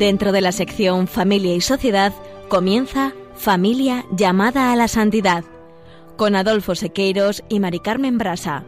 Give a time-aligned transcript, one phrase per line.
[0.00, 2.14] Dentro de la sección Familia y Sociedad
[2.48, 5.44] comienza Familia llamada a la santidad
[6.16, 8.64] con Adolfo Sequeiros y Mari Carmen Brasa.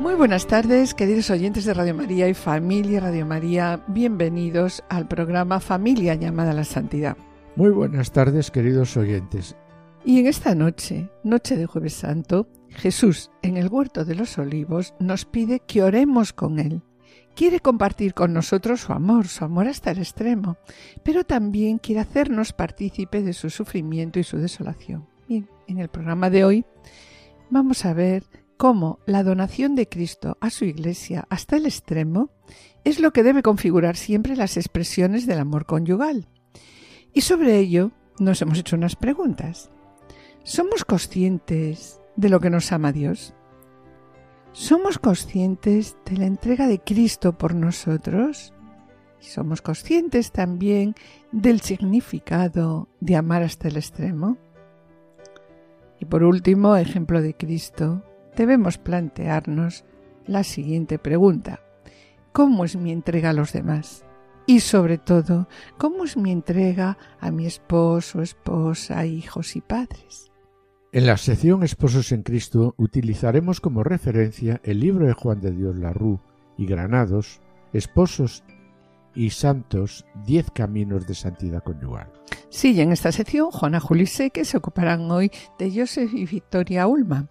[0.00, 3.84] Muy buenas tardes, queridos oyentes de Radio María y familia Radio María.
[3.88, 7.14] Bienvenidos al programa Familia llamada a la Santidad.
[7.56, 9.54] Muy buenas tardes, queridos oyentes.
[10.02, 14.94] Y en esta noche, noche de Jueves Santo, Jesús en el huerto de los olivos
[14.98, 16.80] nos pide que oremos con Él.
[17.34, 20.56] Quiere compartir con nosotros su amor, su amor hasta el extremo,
[21.02, 25.08] pero también quiere hacernos partícipe de su sufrimiento y su desolación.
[25.66, 26.64] En el programa de hoy
[27.50, 28.24] vamos a ver
[28.56, 32.30] cómo la donación de Cristo a su Iglesia hasta el extremo
[32.84, 36.28] es lo que debe configurar siempre las expresiones del amor conyugal.
[37.12, 39.70] Y sobre ello nos hemos hecho unas preguntas.
[40.42, 43.33] ¿Somos conscientes de lo que nos ama Dios?
[44.54, 48.52] ¿Somos conscientes de la entrega de Cristo por nosotros?
[49.18, 50.94] ¿Somos conscientes también
[51.32, 54.38] del significado de amar hasta el extremo?
[55.98, 58.04] Y por último, ejemplo de Cristo,
[58.36, 59.84] debemos plantearnos
[60.24, 61.58] la siguiente pregunta.
[62.30, 64.04] ¿Cómo es mi entrega a los demás?
[64.46, 70.30] Y sobre todo, ¿cómo es mi entrega a mi esposo, esposa, hijos y padres?
[70.94, 75.74] En la sección Esposos en Cristo utilizaremos como referencia el libro de Juan de Dios
[75.74, 76.20] Larrú
[76.56, 77.40] y Granados,
[77.72, 78.44] Esposos
[79.12, 82.12] y Santos, Diez Caminos de Santidad Conyugal.
[82.48, 87.28] Sí, en esta sección Juana Juliseque se ocuparán hoy de Joseph y Victoria Ulma.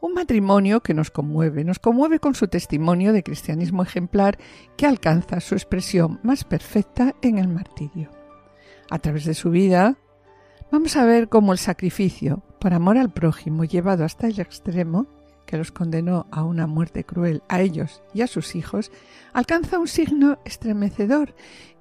[0.00, 4.38] Un matrimonio que nos conmueve, nos conmueve con su testimonio de cristianismo ejemplar
[4.76, 8.08] que alcanza su expresión más perfecta en el martirio.
[8.88, 9.98] A través de su vida,
[10.70, 15.06] vamos a ver cómo el sacrificio por amor al prójimo llevado hasta el extremo,
[15.46, 18.92] que los condenó a una muerte cruel a ellos y a sus hijos,
[19.32, 21.34] alcanza un signo estremecedor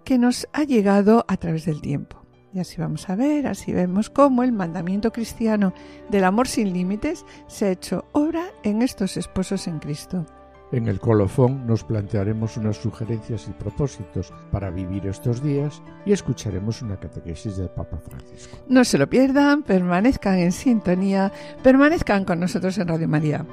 [0.03, 2.25] que nos ha llegado a través del tiempo.
[2.51, 5.73] Y así vamos a ver, así vemos cómo el mandamiento cristiano
[6.09, 10.25] del amor sin límites se ha hecho obra en estos esposos en Cristo.
[10.71, 16.83] En el colofón nos plantearemos unas sugerencias y propósitos para vivir estos días y escucharemos
[16.83, 18.57] una catequesis del Papa Francisco.
[18.67, 21.31] No se lo pierdan, permanezcan en sintonía,
[21.63, 23.45] permanezcan con nosotros en Radio María.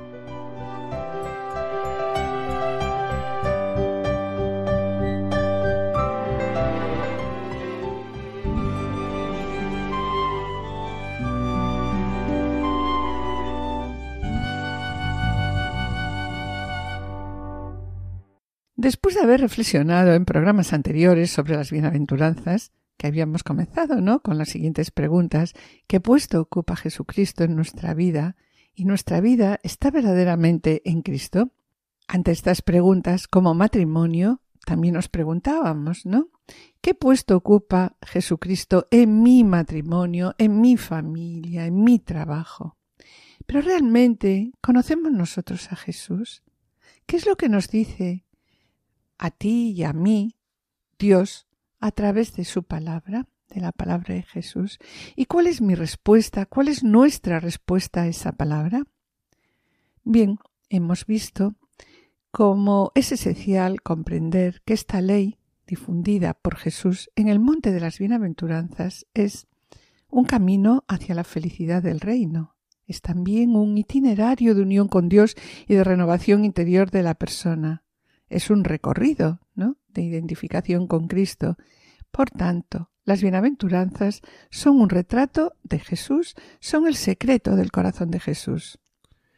[18.86, 24.22] Después de haber reflexionado en programas anteriores sobre las bienaventuranzas, que habíamos comenzado, ¿no?
[24.22, 25.54] Con las siguientes preguntas.
[25.88, 28.36] ¿Qué puesto ocupa Jesucristo en nuestra vida?
[28.76, 31.50] ¿Y nuestra vida está verdaderamente en Cristo?
[32.06, 36.28] Ante estas preguntas, como matrimonio, también nos preguntábamos, ¿no?
[36.80, 42.76] ¿Qué puesto ocupa Jesucristo en mi matrimonio, en mi familia, en mi trabajo?
[43.46, 46.44] Pero realmente, ¿conocemos nosotros a Jesús?
[47.04, 48.25] ¿Qué es lo que nos dice
[49.18, 50.36] a ti y a mí,
[50.98, 51.46] Dios,
[51.80, 54.78] a través de su palabra, de la palabra de Jesús.
[55.14, 56.46] ¿Y cuál es mi respuesta?
[56.46, 58.84] ¿Cuál es nuestra respuesta a esa palabra?
[60.04, 60.38] Bien,
[60.68, 61.54] hemos visto
[62.30, 67.98] cómo es esencial comprender que esta ley, difundida por Jesús en el Monte de las
[67.98, 69.46] Bienaventuranzas, es
[70.08, 72.56] un camino hacia la felicidad del reino.
[72.86, 75.34] Es también un itinerario de unión con Dios
[75.66, 77.85] y de renovación interior de la persona
[78.28, 79.76] es un recorrido, ¿no?
[79.88, 81.56] de identificación con Cristo.
[82.10, 84.20] Por tanto, las bienaventuranzas
[84.50, 88.78] son un retrato de Jesús, son el secreto del corazón de Jesús.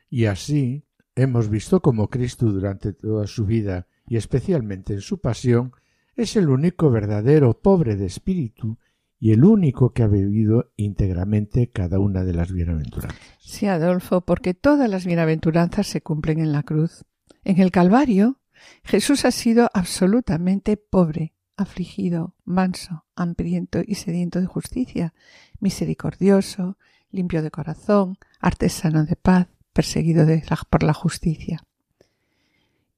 [0.09, 5.73] Y así hemos visto cómo Cristo durante toda su vida y especialmente en su pasión
[6.17, 8.79] es el único verdadero pobre de espíritu
[9.21, 13.21] y el único que ha vivido íntegramente cada una de las bienaventuranzas.
[13.39, 17.05] Sí, Adolfo, porque todas las bienaventuranzas se cumplen en la cruz.
[17.45, 18.38] En el Calvario,
[18.85, 25.15] Jesús ha sido absolutamente pobre, afligido, manso, hambriento y sediento de justicia,
[25.61, 26.79] misericordioso,
[27.11, 30.27] limpio de corazón, artesano de paz, perseguido
[30.71, 31.65] por la justicia.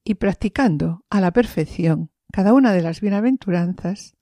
[0.04, 4.14] Y practicando a la perfección cada una de las bienaventuranzas,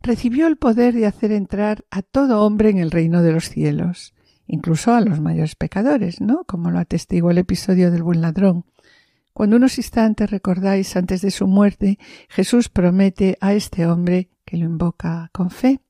[0.00, 4.14] recibió el poder de hacer entrar a todo hombre en el reino de los cielos,
[4.46, 6.44] incluso a los mayores pecadores, ¿no?
[6.44, 8.64] Como lo atestigua el episodio del buen ladrón,
[9.38, 14.64] cuando unos instantes recordáis antes de su muerte, Jesús promete a este hombre que lo
[14.64, 15.80] invoca con fe.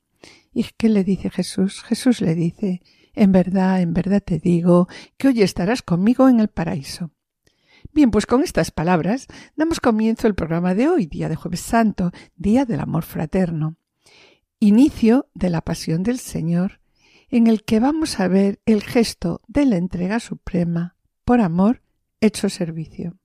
[0.53, 1.83] ¿Y qué le dice Jesús?
[1.83, 2.83] Jesús le dice,
[3.15, 4.87] en verdad, en verdad te digo,
[5.17, 7.11] que hoy estarás conmigo en el paraíso.
[7.95, 12.13] Bien, pues con estas palabras damos comienzo el programa de hoy, día de jueves santo,
[12.37, 13.77] día del amor fraterno,
[14.61, 16.83] inicio de la pasión del Señor,
[17.31, 21.81] en el que vamos a ver el gesto de la entrega suprema por amor
[22.21, 23.17] hecho servicio.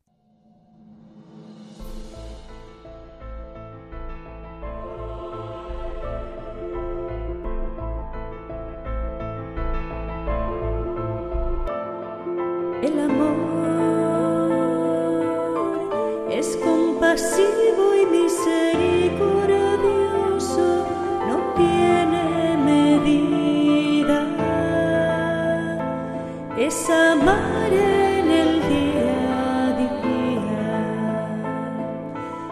[26.67, 29.15] Es amar en el día
[29.57, 30.69] a día.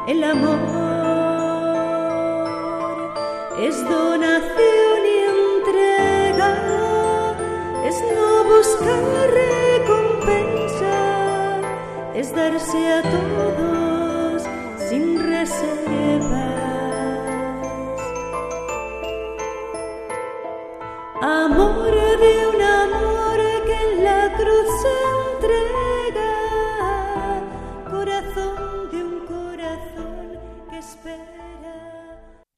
[0.06, 0.60] El amor
[3.58, 6.52] es donación y entrega,
[7.86, 10.98] es no buscar recompensa,
[12.14, 13.81] es darse a todos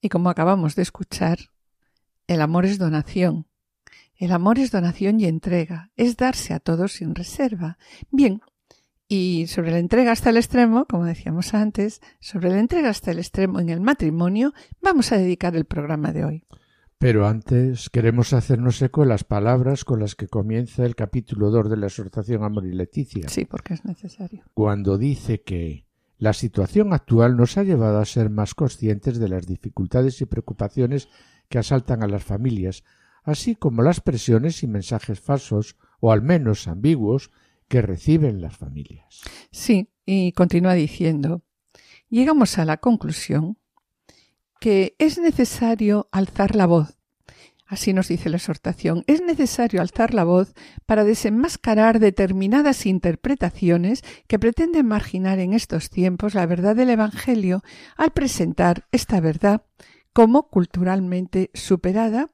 [0.01, 1.39] Y como acabamos de escuchar,
[2.27, 3.47] el amor es donación.
[4.15, 7.77] El amor es donación y entrega, es darse a todos sin reserva.
[8.11, 8.41] Bien,
[9.07, 13.19] y sobre la entrega hasta el extremo, como decíamos antes, sobre la entrega hasta el
[13.19, 16.43] extremo en el matrimonio, vamos a dedicar el programa de hoy.
[16.99, 21.69] Pero antes queremos hacernos eco de las palabras con las que comienza el capítulo 2
[21.69, 24.43] de la exhortación Amor y Leticia, Sí, porque es necesario.
[24.53, 25.85] cuando dice que
[26.17, 31.09] la situación actual nos ha llevado a ser más conscientes de las dificultades y preocupaciones
[31.49, 32.83] que asaltan a las familias,
[33.23, 37.31] así como las presiones y mensajes falsos, o al menos ambiguos,
[37.67, 39.21] que reciben las familias.
[39.51, 41.41] Sí, y continúa diciendo,
[42.09, 43.57] llegamos a la conclusión
[44.59, 46.97] que es necesario alzar la voz.
[47.73, 50.53] Así nos dice la exhortación, es necesario alzar la voz
[50.85, 57.63] para desenmascarar determinadas interpretaciones que pretenden marginar en estos tiempos la verdad del Evangelio
[57.97, 59.63] al presentar esta verdad
[60.13, 62.29] como culturalmente superada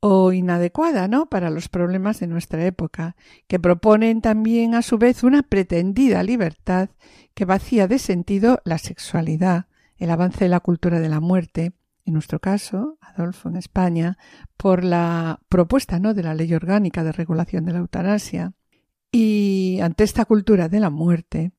[0.00, 1.24] o inadecuada, ¿no?
[1.24, 3.16] para los problemas de nuestra época,
[3.46, 6.90] que proponen también a su vez una pretendida libertad
[7.32, 11.72] que vacía de sentido la sexualidad, el avance de la cultura de la muerte,
[12.04, 14.18] en nuestro caso, Adolfo en España,
[14.56, 16.14] por la propuesta ¿no?
[16.14, 18.54] de la ley orgánica de regulación de la eutanasia.
[19.10, 21.52] Y ante esta cultura de la muerte,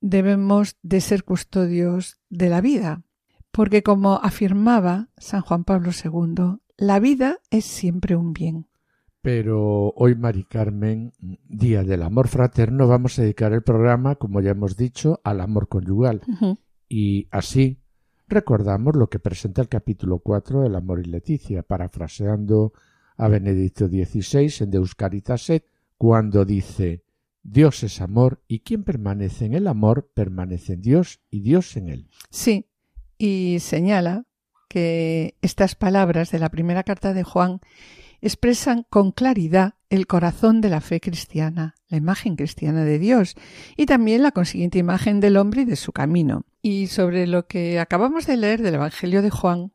[0.00, 3.02] debemos de ser custodios de la vida,
[3.50, 8.66] porque como afirmaba San Juan Pablo II, la vida es siempre un bien.
[9.20, 11.12] Pero hoy, Mari Carmen,
[11.48, 15.68] Día del Amor Fraterno, vamos a dedicar el programa, como ya hemos dicho, al amor
[15.68, 16.22] conyugal.
[16.88, 17.81] Y así
[18.32, 22.72] recordamos lo que presenta el capítulo 4 del Amor y Leticia, parafraseando
[23.16, 25.66] a Benedicto XVI en Deus Caritas Et,
[25.98, 27.04] cuando dice
[27.42, 31.88] Dios es amor y quien permanece en el amor permanece en Dios y Dios en
[31.88, 32.08] él.
[32.30, 32.68] Sí,
[33.18, 34.26] y señala
[34.68, 37.60] que estas palabras de la primera carta de Juan
[38.20, 43.34] expresan con claridad el corazón de la fe cristiana, la imagen cristiana de Dios
[43.76, 46.46] y también la consiguiente imagen del hombre y de su camino.
[46.62, 49.70] Y sobre lo que acabamos de leer del Evangelio de Juan,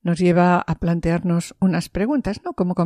[0.00, 2.52] nos lleva a plantearnos unas preguntas, ¿no?
[2.52, 2.76] Como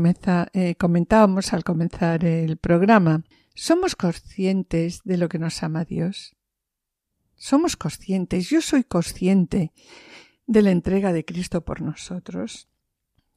[0.55, 3.23] eh, comentábamos al comenzar el programa.
[3.55, 6.35] ¿Somos conscientes de lo que nos ama Dios?
[7.37, 9.73] Somos conscientes, yo soy consciente
[10.47, 12.67] de la entrega de Cristo por nosotros.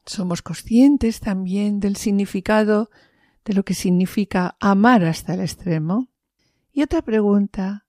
[0.05, 2.89] Somos conscientes también del significado
[3.45, 6.09] de lo que significa amar hasta el extremo.
[6.71, 7.85] Y otra pregunta,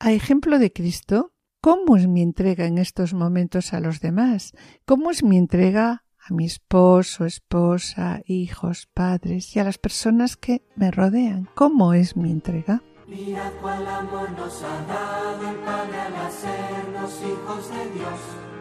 [0.00, 4.52] a ejemplo de Cristo, ¿cómo es mi entrega en estos momentos a los demás?
[4.84, 10.66] ¿Cómo es mi entrega a mi esposo, esposa, hijos, padres y a las personas que
[10.74, 11.48] me rodean?
[11.54, 12.82] ¿Cómo es mi entrega?
[13.06, 18.53] Mirad cuál amor nos ha dado el Padre al hacernos hijos de Dios.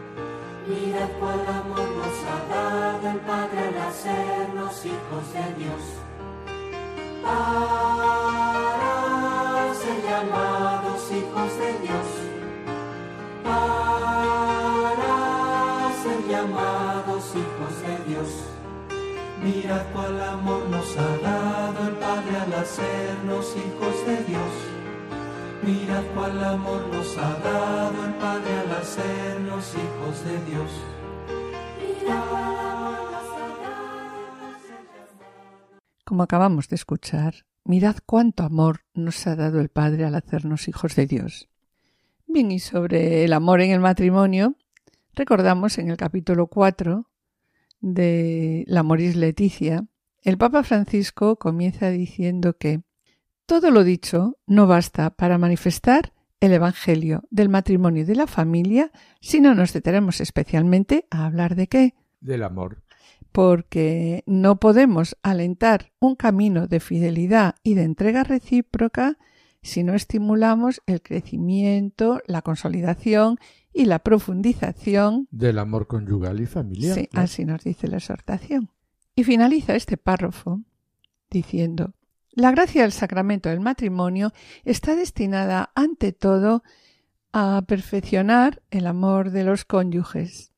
[0.66, 5.84] Mirad cuál amor nos ha dado el Padre al hacernos hijos de Dios.
[7.22, 8.14] Para
[9.74, 12.10] ser llamados hijos de Dios.
[13.44, 15.12] Para
[16.02, 18.30] ser llamados hijos de Dios.
[19.44, 24.54] Mirad cuál amor nos ha dado el Padre al hacernos hijos de Dios.
[25.62, 27.63] Mirad cuál amor nos ha dado
[29.72, 30.72] hijos de Dios.
[36.06, 40.96] Como acabamos de escuchar, mirad cuánto amor nos ha dado el Padre al hacernos hijos
[40.96, 41.50] de Dios.
[42.28, 44.56] Bien, y sobre el amor en el matrimonio,
[45.14, 47.10] recordamos en el capítulo 4
[47.80, 49.86] de La Moris Leticia,
[50.22, 52.82] el Papa Francisco comienza diciendo que
[53.46, 56.13] todo lo dicho no basta para manifestar
[56.44, 61.56] el Evangelio del matrimonio y de la familia si no nos detenemos especialmente a hablar
[61.56, 61.96] de qué?
[62.20, 62.84] Del amor.
[63.32, 69.18] Porque no podemos alentar un camino de fidelidad y de entrega recíproca
[69.62, 73.38] si no estimulamos el crecimiento, la consolidación
[73.72, 76.96] y la profundización del amor conyugal y familiar.
[76.96, 78.70] Sí, así nos dice la exhortación.
[79.16, 80.60] Y finaliza este párrafo
[81.32, 81.94] diciendo,
[82.34, 84.32] la gracia del sacramento del matrimonio
[84.66, 86.64] está destinada ante todo
[87.32, 90.52] a perfeccionar el amor de los cónyuges.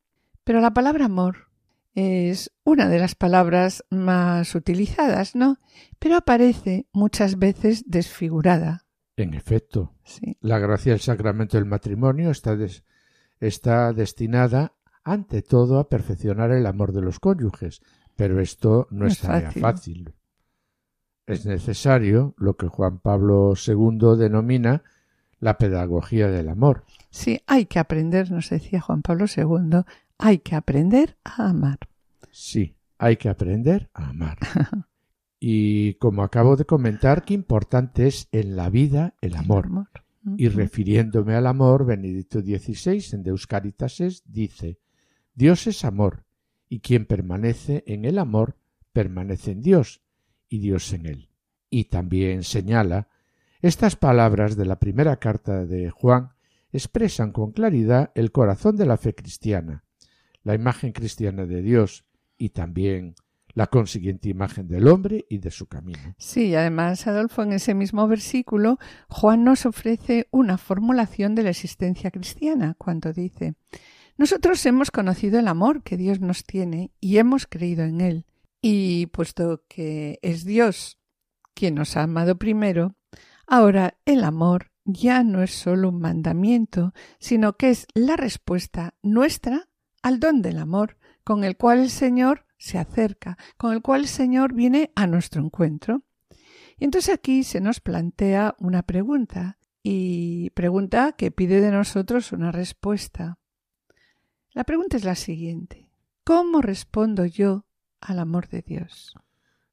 [0.44, 1.50] Pero la palabra amor
[1.94, 5.58] es una de las palabras más utilizadas, ¿no?
[6.00, 8.86] Pero aparece muchas veces desfigurada.
[9.18, 10.38] En efecto, Sí.
[10.42, 12.84] la gracia del sacramento del matrimonio está, des-
[13.40, 14.74] está destinada
[15.06, 17.82] ante todo a perfeccionar el amor de los cónyuges,
[18.18, 19.62] pero esto no, No es tarea fácil.
[19.62, 20.14] fácil.
[21.28, 24.84] Es necesario lo que Juan Pablo II denomina
[25.40, 26.84] la pedagogía del amor.
[27.10, 29.82] Sí, hay que aprender, nos decía Juan Pablo II,
[30.18, 31.80] hay que aprender a amar.
[32.32, 34.38] Sí, hay que aprender a amar.
[35.48, 39.66] Y como acabo de comentar, qué importante es en la vida el amor.
[39.66, 39.90] amor.
[40.38, 44.80] Y refiriéndome al amor, Benedicto XVI en Deus Caritas es, dice,
[45.36, 46.24] Dios es amor,
[46.68, 48.58] y quien permanece en el amor,
[48.92, 50.02] permanece en Dios,
[50.50, 51.30] y Dios en él.
[51.70, 53.10] Y también señala,
[53.62, 56.32] estas palabras de la primera carta de Juan
[56.72, 59.84] expresan con claridad el corazón de la fe cristiana,
[60.44, 62.06] la imagen cristiana de Dios,
[62.38, 63.16] y también
[63.54, 66.14] la consiguiente imagen del hombre y de su camino.
[66.18, 72.12] Sí, además, Adolfo, en ese mismo versículo, Juan nos ofrece una formulación de la existencia
[72.12, 73.56] cristiana cuando dice,
[74.18, 78.26] nosotros hemos conocido el amor que Dios nos tiene y hemos creído en él.
[78.68, 80.98] Y puesto que es Dios
[81.54, 82.96] quien nos ha amado primero,
[83.46, 89.70] ahora el amor ya no es solo un mandamiento, sino que es la respuesta nuestra
[90.02, 94.08] al don del amor con el cual el Señor se acerca, con el cual el
[94.08, 96.02] Señor viene a nuestro encuentro.
[96.80, 102.52] Y entonces aquí se nos plantea una pregunta, y pregunta que pide de nosotros una
[102.52, 103.38] respuesta.
[104.54, 105.88] La pregunta es la siguiente.
[106.24, 107.68] ¿Cómo respondo yo
[108.02, 109.14] al amor de Dios?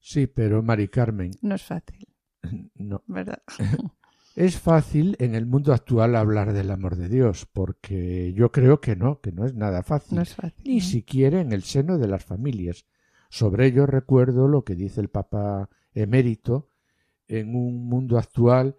[0.01, 2.09] Sí, pero Mari Carmen, No es fácil,
[2.75, 3.43] no, ¿verdad?
[4.35, 8.97] Es fácil en el mundo actual hablar del amor de Dios, porque yo creo que
[8.97, 10.65] no, que no es nada fácil, No es fácil.
[10.65, 12.87] ni siquiera en el seno de las familias.
[13.29, 16.71] Sobre ello recuerdo lo que dice el Papa emérito
[17.29, 18.77] en un mundo actual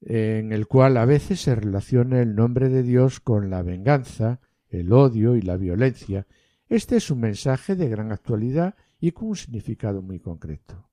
[0.00, 4.90] en el cual a veces se relaciona el nombre de Dios con la venganza, el
[4.94, 6.26] odio y la violencia.
[6.68, 10.90] Este es un mensaje de gran actualidad y con un significado muy concreto.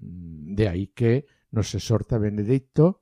[0.00, 3.00] Mm, De ahí que nos exhorta Benedicto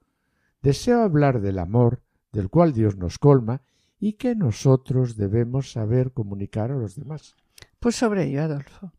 [0.66, 3.62] Deseo hablar del amor del cual Dios nos colma
[4.00, 7.36] y que nosotros debemos saber comunicar a los demás.
[7.78, 8.92] Pues sobre ello, Adolfo.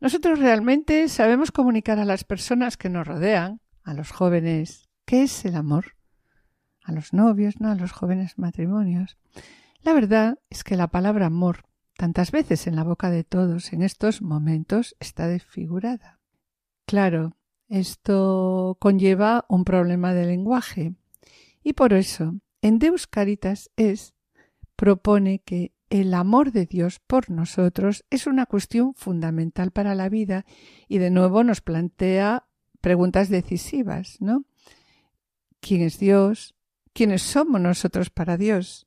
[0.00, 5.44] Nosotros realmente sabemos comunicar a las personas que nos rodean, a los jóvenes, qué es
[5.44, 5.94] el amor.
[6.82, 7.70] A los novios, ¿no?
[7.70, 9.16] A los jóvenes matrimonios.
[9.82, 13.82] La verdad es que la palabra amor, tantas veces en la boca de todos en
[13.82, 16.20] estos momentos, está desfigurada.
[16.86, 17.36] Claro,
[17.68, 20.94] esto conlleva un problema de lenguaje.
[21.62, 24.14] Y por eso, en Deus Caritas es
[24.76, 30.44] propone que el amor de Dios por nosotros es una cuestión fundamental para la vida
[30.88, 32.46] y de nuevo nos plantea
[32.80, 34.44] preguntas decisivas, ¿no?
[35.60, 36.54] ¿Quién es Dios?
[36.92, 38.85] ¿Quiénes somos nosotros para Dios?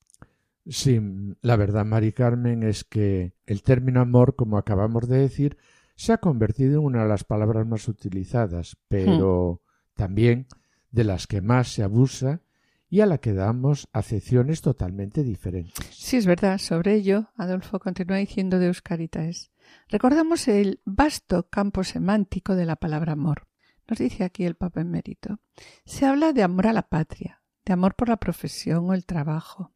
[0.65, 0.99] Sí,
[1.41, 5.57] la verdad, Mari Carmen, es que el término amor, como acabamos de decir,
[5.95, 9.61] se ha convertido en una de las palabras más utilizadas, pero
[9.95, 10.47] también
[10.91, 12.41] de las que más se abusa
[12.89, 15.85] y a la que damos acepciones totalmente diferentes.
[15.91, 19.51] Sí, es verdad, sobre ello, Adolfo continúa diciendo de Euscaritas.
[19.89, 23.47] Recordamos el vasto campo semántico de la palabra amor.
[23.87, 25.39] Nos dice aquí el Papa Emérito.
[25.85, 29.73] Se habla de amor a la patria, de amor por la profesión o el trabajo,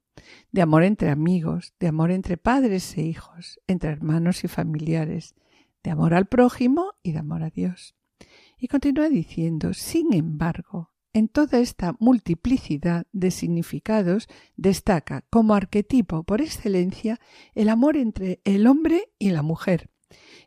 [0.51, 5.36] de amor entre amigos, de amor entre padres e hijos, entre hermanos y familiares,
[5.84, 7.96] de amor al prójimo y de amor a Dios.
[8.58, 16.41] Y continúa diciendo, sin embargo, en toda esta multiplicidad de significados destaca como arquetipo por
[16.41, 17.20] excelencia
[17.53, 19.89] el amor entre el hombre y la mujer,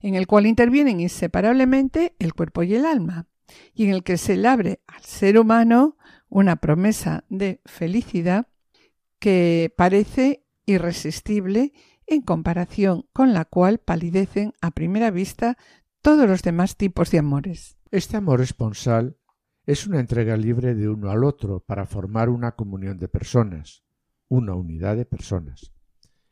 [0.00, 3.26] en el cual intervienen inseparablemente el cuerpo y el alma.
[3.74, 5.96] y en el que se le abre al ser humano
[6.28, 8.48] una promesa de felicidad
[9.26, 11.72] que parece irresistible
[12.06, 15.58] en comparación con la cual palidecen a primera vista
[16.00, 17.76] todos los demás tipos de amores.
[17.90, 19.16] Este amor esponsal
[19.66, 23.82] es una entrega libre de uno al otro para formar una comunión de personas,
[24.28, 25.72] una unidad de personas.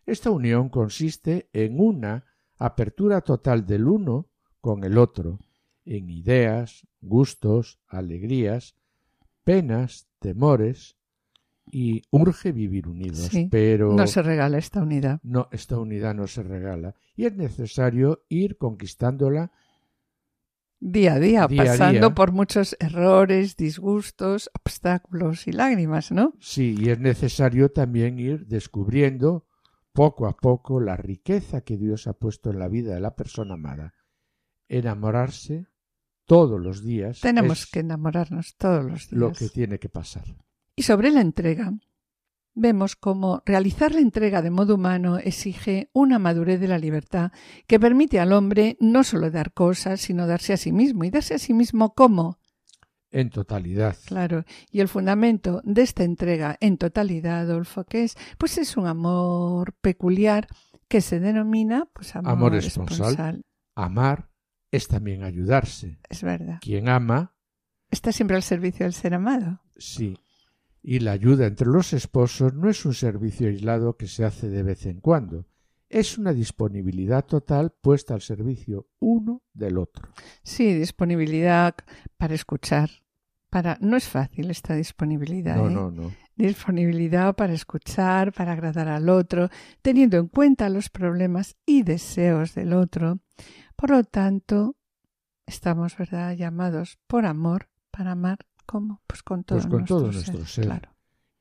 [0.06, 2.26] Esta unión consiste en una
[2.58, 4.28] apertura total del uno
[4.60, 5.40] con el otro,
[5.84, 8.76] en ideas, gustos, alegrías,
[9.42, 10.96] penas, temores,
[11.76, 15.18] y urge vivir unidos, Sí, pero No se regala esta unidad.
[15.24, 19.50] no, esta unidad no se regala y es necesario ir conquistándola
[20.80, 22.14] Día a día, Día a pasando día.
[22.14, 26.34] por muchos errores, disgustos, obstáculos y lágrimas, ¿no?
[26.40, 29.46] Sí, y es necesario también ir descubriendo
[29.92, 33.54] poco a poco la riqueza que Dios ha puesto en la vida de la persona
[33.54, 33.94] amada.
[34.68, 35.66] Enamorarse
[36.26, 39.12] todos los días Tenemos es que enamorarnos todos los días.
[39.20, 40.24] lo que tiene que pasar.
[40.76, 41.72] Y sobre la entrega,
[42.54, 47.32] vemos cómo realizar la entrega de modo humano exige una madurez de la libertad
[47.66, 51.04] que permite al hombre no solo dar cosas, sino darse a sí mismo.
[51.04, 52.38] ¿Y darse a sí mismo cómo?
[53.10, 53.96] En totalidad.
[54.06, 54.44] Claro.
[54.72, 58.16] Y el fundamento de esta entrega en totalidad, Adolfo, ¿qué es?
[58.38, 60.48] Pues es un amor peculiar
[60.88, 63.10] que se denomina pues amor, Amor esponsal.
[63.10, 63.42] esponsal.
[63.76, 64.30] Amar
[64.72, 66.00] es también ayudarse.
[66.08, 66.58] Es verdad.
[66.60, 67.30] Quien ama,
[67.90, 69.60] Está siempre al servicio del ser amado.
[69.76, 70.18] sí.
[70.86, 74.62] Y la ayuda entre los esposos no es un servicio aislado que se hace de
[74.62, 75.46] vez en cuando.
[75.88, 80.10] Es una disponibilidad total puesta al servicio uno del otro.
[80.42, 81.74] Sí, disponibilidad
[82.18, 82.90] para escuchar.
[83.48, 85.56] Para no es fácil esta disponibilidad.
[85.56, 85.72] No, ¿eh?
[85.72, 86.12] no, no.
[86.36, 89.48] disponibilidad para escuchar, para agradar al otro,
[89.80, 93.20] teniendo en cuenta los problemas y deseos del otro.
[93.74, 94.76] Por lo tanto,
[95.46, 99.02] estamos, ¿verdad?, llamados por amor para amar ¿cómo?
[99.06, 100.64] Pues con todo, Pues con nuestro, todo ser, nuestro ser.
[100.66, 100.94] Claro.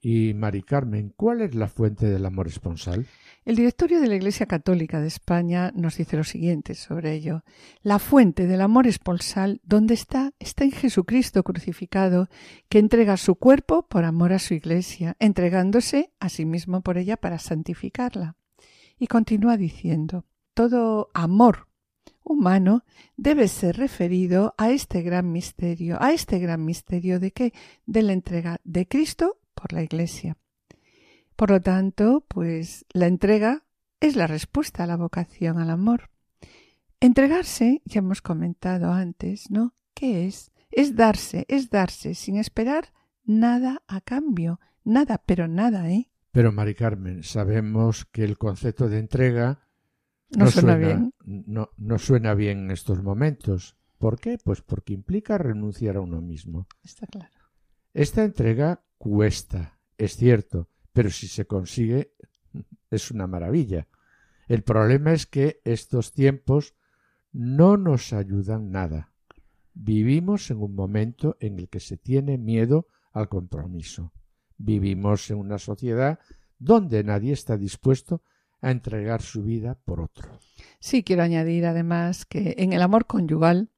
[0.05, 3.07] Y Mari Carmen, ¿cuál es la fuente del amor esponsal?
[3.45, 7.45] El directorio de la Iglesia Católica de España nos dice lo siguiente sobre ello.
[7.83, 10.33] La fuente del amor esponsal, ¿dónde está?
[10.39, 12.27] Está en Jesucristo crucificado,
[12.67, 17.15] que entrega su cuerpo por amor a su Iglesia, entregándose a sí mismo por ella
[17.15, 18.35] para santificarla.
[18.99, 21.69] Y continúa diciendo, todo amor
[22.23, 22.83] humano
[23.17, 27.53] debe ser referido a este gran misterio, a este gran misterio de qué?
[27.85, 30.37] De la entrega de Cristo por la Iglesia.
[31.35, 33.63] Por lo tanto, pues la entrega
[33.99, 36.09] es la respuesta a la vocación al amor.
[36.99, 39.73] Entregarse, ya hemos comentado antes, ¿no?
[39.93, 40.51] ¿Qué es?
[40.71, 42.93] Es darse, es darse sin esperar
[43.25, 46.09] nada a cambio, nada, pero nada, ¿eh?
[46.31, 49.62] Pero Mari Carmen, sabemos que el concepto de entrega
[50.37, 51.13] No, suena, bien.
[51.25, 53.75] No, no suena bien en estos momentos.
[53.97, 54.37] ¿Por qué?
[54.43, 56.67] Pues porque implica renunciar a uno mismo.
[56.83, 57.33] Está claro.
[57.93, 62.13] Esta entrega cuesta, es cierto, pero si se consigue
[62.91, 63.87] es una maravilla.
[64.47, 66.75] El problema es que estos tiempos
[67.31, 69.11] no nos ayudan nada.
[69.73, 74.11] Vivimos en un momento en el que se tiene miedo al compromiso.
[74.57, 76.19] Vivimos en una sociedad
[76.59, 78.21] donde nadie está dispuesto
[78.63, 80.39] a entregar su vida por otro.
[80.79, 83.69] Sí, quiero añadir además que en el amor conyugal,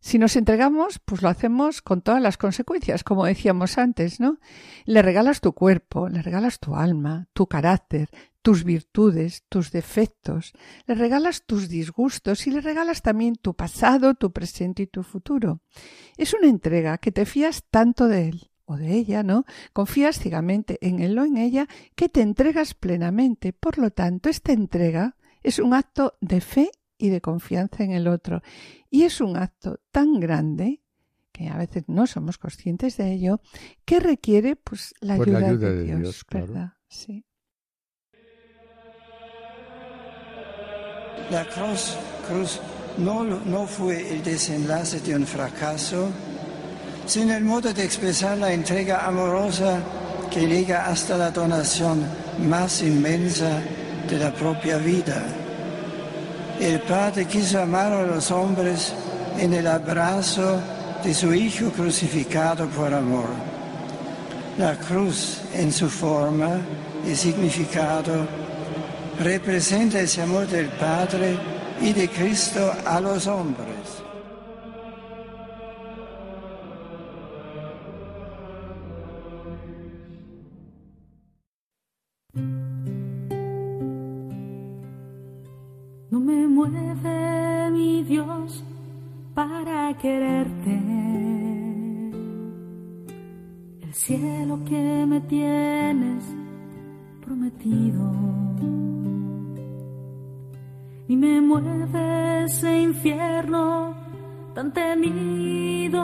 [0.00, 4.38] si nos entregamos, pues lo hacemos con todas las consecuencias, como decíamos antes, ¿no?
[4.84, 8.08] Le regalas tu cuerpo, le regalas tu alma, tu carácter,
[8.42, 10.52] tus virtudes, tus defectos,
[10.86, 15.60] le regalas tus disgustos y le regalas también tu pasado, tu presente y tu futuro.
[16.16, 19.44] Es una entrega que te fías tanto de él o de ella, ¿no?
[19.72, 23.52] Confías ciegamente en él o en ella que te entregas plenamente.
[23.52, 28.08] Por lo tanto, esta entrega es un acto de fe y de confianza en el
[28.08, 28.42] otro.
[28.90, 30.80] Y es un acto tan grande
[31.32, 33.40] que a veces no somos conscientes de ello,
[33.84, 36.46] que requiere pues la Pues ayuda, la ayuda de, de Dios, Dios, claro.
[36.46, 36.72] ¿verdad?
[36.88, 37.24] Sí.
[41.30, 41.96] La cruz,
[42.28, 42.60] cruz
[42.98, 46.08] no, no fue el desenlace de un fracaso,
[47.06, 49.78] sino el modo de expresar la entrega amorosa
[50.30, 52.04] que llega hasta la donación
[52.48, 53.60] más inmensa
[54.08, 55.22] de la propia vida.
[56.60, 58.92] El Padre quiso amar a los hombres
[59.38, 60.60] en el abrazo
[61.02, 63.28] de su Hijo crucificado por amor.
[64.58, 66.60] La cruz en su forma
[67.06, 68.26] y significado
[69.20, 71.36] representa ese amor del Padre
[71.80, 73.73] y de Cristo a los hombres.
[86.34, 88.64] me mueve mi Dios
[89.34, 90.74] para quererte.
[93.82, 96.24] El cielo que me tienes
[97.24, 98.12] prometido.
[101.06, 103.94] Y me mueve ese infierno
[104.54, 106.02] tan temido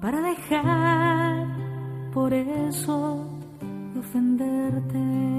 [0.00, 1.46] para dejar
[2.12, 3.26] por eso
[3.94, 5.31] de ofenderte.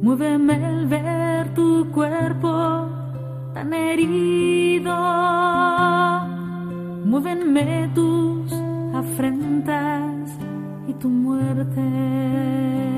[0.00, 2.88] Muéveme al ver tu cuerpo
[3.52, 4.96] tan herido.
[7.04, 8.50] Muévenme tus
[8.94, 10.38] afrentas
[10.88, 12.93] y tu muerte.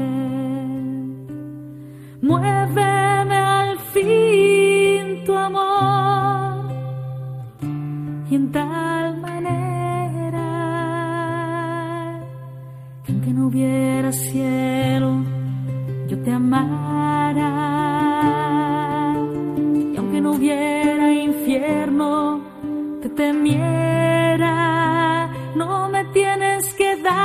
[25.54, 27.16] No me tienes que dar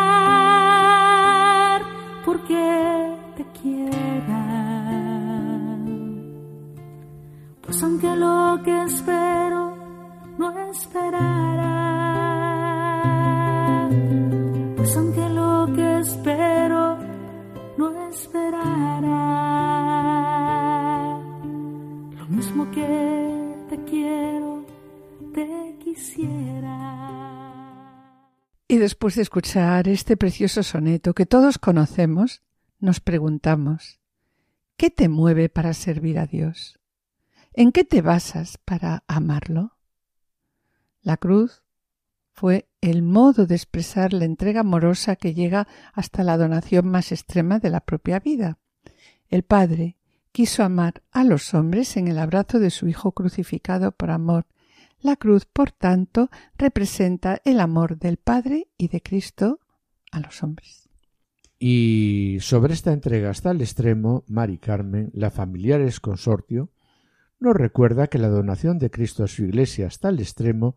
[2.26, 4.44] porque te quiera.
[7.62, 9.76] Pues aunque lo que espero
[10.38, 11.78] no esperara,
[14.78, 16.98] pues aunque lo que espero
[17.78, 19.20] no esperara,
[22.18, 23.01] lo mismo que
[28.68, 32.42] Y después de escuchar este precioso soneto que todos conocemos,
[32.80, 34.00] nos preguntamos,
[34.78, 36.80] ¿qué te mueve para servir a Dios?
[37.54, 39.78] ¿En qué te basas para amarlo?
[41.02, 41.64] La cruz
[42.32, 47.60] fue el modo de expresar la entrega amorosa que llega hasta la donación más extrema
[47.60, 48.58] de la propia vida.
[49.28, 49.98] El Padre
[50.32, 54.46] quiso amar a los hombres en el abrazo de su Hijo crucificado por amor.
[55.02, 59.60] La cruz, por tanto, representa el amor del Padre y de Cristo
[60.12, 60.90] a los hombres.
[61.58, 66.70] Y sobre esta entrega hasta el extremo, Mari Carmen, la familiares consortio,
[67.40, 70.76] nos recuerda que la donación de Cristo a su Iglesia hasta el extremo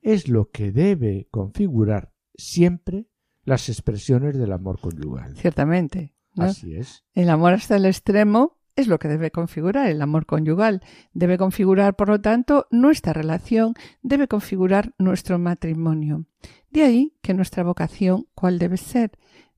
[0.00, 3.06] es lo que debe configurar siempre
[3.44, 5.36] las expresiones del amor conyugal.
[5.36, 6.14] Ciertamente.
[6.34, 6.44] ¿no?
[6.44, 7.04] Así es.
[7.14, 10.82] El amor hasta el extremo es lo que debe configurar el amor conyugal.
[11.12, 16.26] Debe configurar, por lo tanto, nuestra relación, debe configurar nuestro matrimonio.
[16.70, 19.12] De ahí que nuestra vocación, ¿cuál debe ser?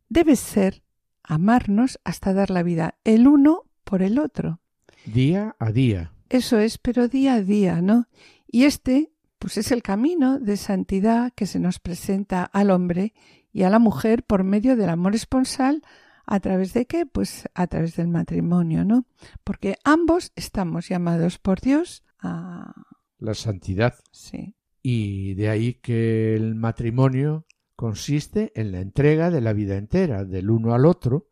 [0.08, 0.82] Debe ser
[1.24, 4.60] amarnos hasta dar la vida el uno por el otro.
[5.04, 6.12] Día a día.
[6.28, 8.06] Eso es, pero día a día, ¿no?
[8.46, 13.14] Y este, pues es el camino de santidad que se nos presenta al hombre
[13.52, 15.82] y a la mujer por medio del amor esponsal
[16.30, 17.06] ¿A través de qué?
[17.06, 19.06] Pues a través del matrimonio, ¿no?
[19.44, 22.74] Porque ambos estamos llamados por Dios a...
[23.18, 23.94] La santidad.
[24.12, 24.54] Sí.
[24.82, 30.50] Y de ahí que el matrimonio consiste en la entrega de la vida entera del
[30.50, 31.30] uno al otro,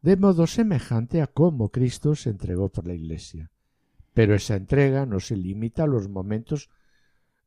[0.00, 3.50] de modo semejante a cómo Cristo se entregó por la Iglesia.
[4.14, 6.70] Pero esa entrega no se limita a los momentos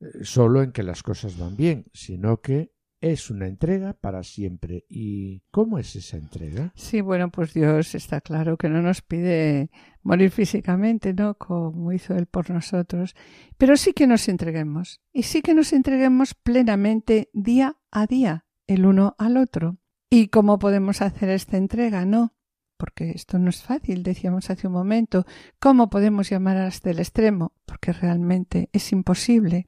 [0.01, 2.72] eh, solo en que las cosas van bien, sino que
[3.03, 4.85] es una entrega para siempre.
[4.87, 6.71] ¿Y cómo es esa entrega?
[6.75, 9.69] Sí, bueno, pues Dios está claro que no nos pide
[10.03, 11.37] morir físicamente, ¿no?
[11.37, 13.13] Como hizo Él por nosotros,
[13.57, 15.01] pero sí que nos entreguemos.
[15.11, 19.79] Y sí que nos entreguemos plenamente día a día, el uno al otro.
[20.09, 22.05] ¿Y cómo podemos hacer esta entrega?
[22.05, 22.33] No,
[22.77, 25.25] porque esto no es fácil, decíamos hace un momento.
[25.59, 27.51] ¿Cómo podemos llamar hasta el extremo?
[27.65, 29.67] Porque realmente es imposible.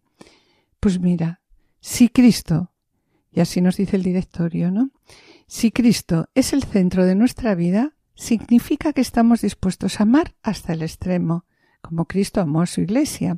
[0.80, 1.42] Pues mira,
[1.82, 2.75] si Cristo
[3.36, 4.92] y así nos dice el directorio, ¿no?
[5.46, 10.74] Si Cristo es el centro de nuestra vida, significa que estamos dispuestos a amar hasta
[10.74, 11.46] el extremo,
[11.82, 13.38] como Cristo amó a su iglesia.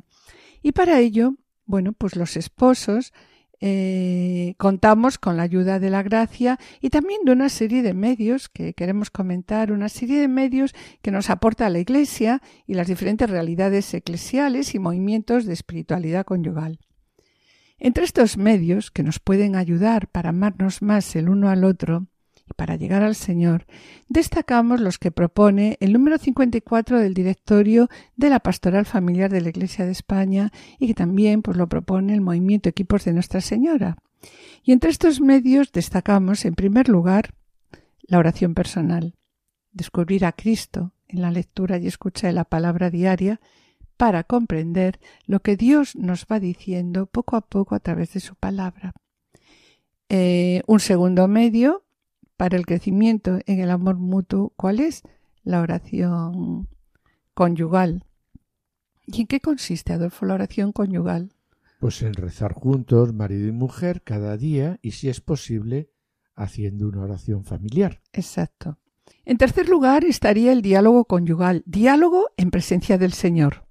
[0.62, 1.34] Y para ello,
[1.66, 3.12] bueno, pues los esposos
[3.60, 8.48] eh, contamos con la ayuda de la gracia y también de una serie de medios
[8.48, 13.28] que queremos comentar, una serie de medios que nos aporta la Iglesia y las diferentes
[13.28, 16.78] realidades eclesiales y movimientos de espiritualidad conyugal.
[17.78, 22.08] Entre estos medios que nos pueden ayudar para amarnos más el uno al otro
[22.44, 23.66] y para llegar al Señor,
[24.08, 29.50] destacamos los que propone el número 54 del directorio de la Pastoral Familiar de la
[29.50, 33.96] Iglesia de España y que también pues, lo propone el movimiento Equipos de Nuestra Señora.
[34.64, 37.32] Y entre estos medios destacamos, en primer lugar,
[38.02, 39.14] la oración personal,
[39.70, 43.40] descubrir a Cristo en la lectura y escucha de la palabra diaria
[43.98, 48.36] para comprender lo que Dios nos va diciendo poco a poco a través de su
[48.36, 48.94] palabra.
[50.08, 51.84] Eh, un segundo medio
[52.38, 55.02] para el crecimiento en el amor mutuo, ¿cuál es?
[55.42, 56.68] La oración
[57.34, 58.04] conyugal.
[59.04, 61.34] ¿Y en qué consiste, Adolfo, la oración conyugal?
[61.80, 65.90] Pues en rezar juntos, marido y mujer, cada día y, si es posible,
[66.36, 68.00] haciendo una oración familiar.
[68.12, 68.78] Exacto.
[69.24, 73.67] En tercer lugar estaría el diálogo conyugal, diálogo en presencia del Señor.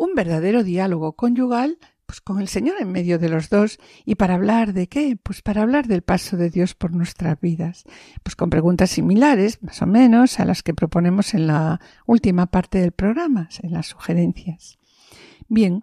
[0.00, 4.36] Un verdadero diálogo conyugal pues con el Señor en medio de los dos y para
[4.36, 5.18] hablar de qué?
[5.22, 7.84] Pues para hablar del paso de Dios por nuestras vidas,
[8.22, 12.78] pues con preguntas similares, más o menos, a las que proponemos en la última parte
[12.78, 14.78] del programa, en las sugerencias.
[15.48, 15.82] Bien,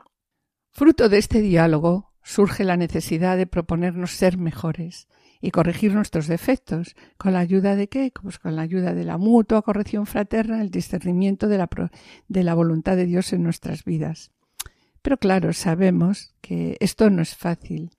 [0.71, 5.07] fruto de este diálogo surge la necesidad de proponernos ser mejores
[5.41, 6.95] y corregir nuestros defectos.
[7.17, 8.11] ¿Con la ayuda de qué?
[8.21, 11.69] Pues con la ayuda de la mutua corrección fraterna, el discernimiento de la,
[12.27, 14.31] de la voluntad de Dios en nuestras vidas.
[15.01, 17.91] Pero claro, sabemos que esto no es fácil.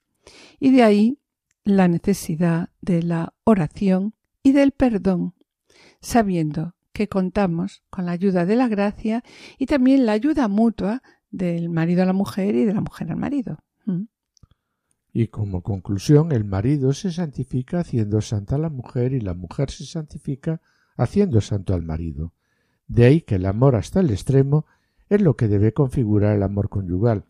[0.60, 1.18] Y de ahí
[1.64, 5.34] la necesidad de la oración y del perdón,
[6.00, 9.22] sabiendo que contamos con la ayuda de la gracia
[9.58, 13.16] y también la ayuda mutua del marido a la mujer y de la mujer al
[13.16, 13.58] marido.
[15.20, 19.68] Y como conclusión, el marido se santifica haciendo santa a la mujer y la mujer
[19.68, 20.60] se santifica
[20.96, 22.34] haciendo santo al marido.
[22.86, 24.64] De ahí que el amor hasta el extremo
[25.08, 27.24] es lo que debe configurar el amor conyugal.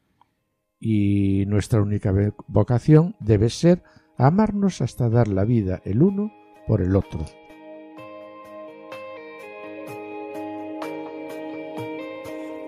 [0.79, 2.13] Y nuestra única
[2.47, 3.83] vocación debe ser
[4.19, 6.31] amarnos hasta dar la vida el uno
[6.67, 7.25] por el otro.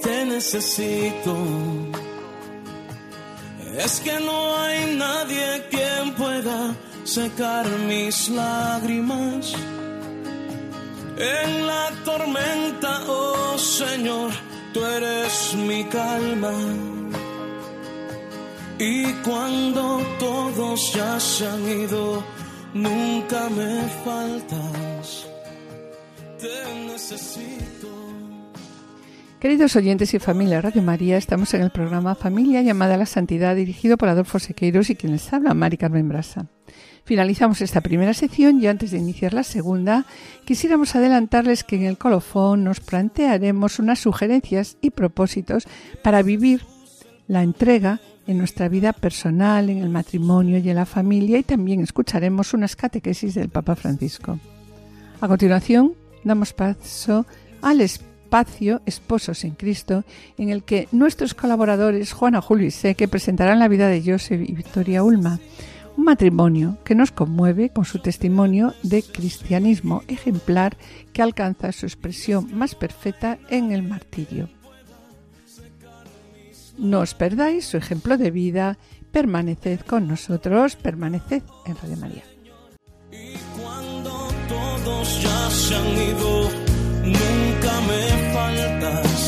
[0.02, 1.36] Te necesito.
[3.76, 9.54] Es que no hay nadie quien pueda secar mis lágrimas.
[11.16, 14.32] En la tormenta, oh Señor
[14.72, 16.52] tú eres mi calma.
[18.78, 22.24] Y cuando todos ya se han ido,
[22.72, 25.26] nunca me faltas.
[26.40, 27.99] Te necesito.
[29.40, 33.56] Queridos oyentes y familia Radio María, estamos en el programa Familia llamada a la Santidad,
[33.56, 36.48] dirigido por Adolfo Sequeiros y quien les habla, Mari Carmen Brasa.
[37.04, 40.04] Finalizamos esta primera sección y antes de iniciar la segunda,
[40.44, 45.66] quisiéramos adelantarles que en el colofón nos plantearemos unas sugerencias y propósitos
[46.02, 46.60] para vivir
[47.26, 51.80] la entrega en nuestra vida personal, en el matrimonio y en la familia y también
[51.80, 54.38] escucharemos unas catequesis del Papa Francisco.
[55.18, 57.24] A continuación, damos paso
[57.62, 57.80] al
[58.30, 60.04] espacio Esposos en Cristo,
[60.38, 64.52] en el que nuestros colaboradores Juana Julio y Seque presentarán la vida de Joseph y
[64.52, 65.40] Victoria Ulma
[65.96, 70.76] un matrimonio que nos conmueve con su testimonio de cristianismo ejemplar
[71.12, 74.48] que alcanza su expresión más perfecta en el martirio.
[76.78, 78.78] No os perdáis su ejemplo de vida,
[79.10, 82.22] permaneced con nosotros, permaneced en Radio María.
[83.10, 86.50] Y cuando todos ya se han ido,
[87.04, 87.49] nunca
[87.90, 89.20] me faltas.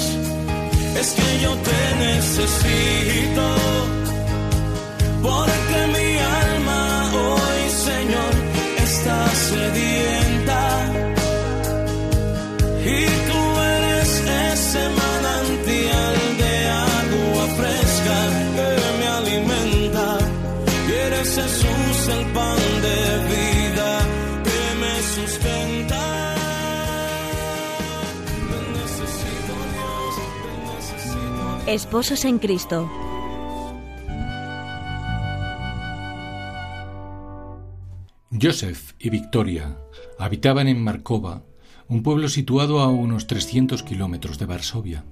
[1.01, 3.47] Es que yo te necesito,
[5.23, 6.11] porque mi
[6.47, 6.81] alma
[7.25, 8.33] hoy, Señor,
[8.87, 9.17] está
[9.49, 10.22] sedienta.
[31.69, 32.91] Esposos en Cristo.
[38.33, 39.79] Joseph y Victoria
[40.19, 41.45] habitaban en Markova,
[41.87, 45.05] un pueblo situado a unos 300 kilómetros de Varsovia.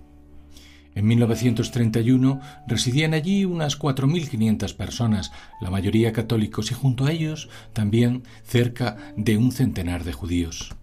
[0.97, 8.25] En 1931 residían allí unas 4.500 personas, la mayoría católicos y junto a ellos también
[8.43, 10.75] cerca de un centenar de judíos.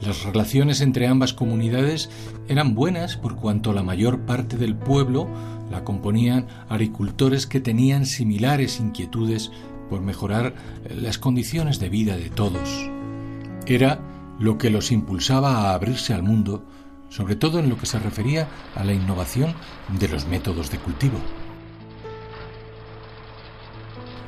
[0.00, 2.10] Las relaciones entre ambas comunidades
[2.48, 5.28] eran buenas por cuanto la mayor parte del pueblo
[5.70, 9.50] la componían agricultores que tenían similares inquietudes
[9.88, 10.54] por mejorar
[10.94, 12.90] las condiciones de vida de todos.
[13.66, 14.00] Era
[14.38, 16.64] lo que los impulsaba a abrirse al mundo,
[17.08, 19.54] sobre todo en lo que se refería a la innovación
[19.98, 21.18] de los métodos de cultivo.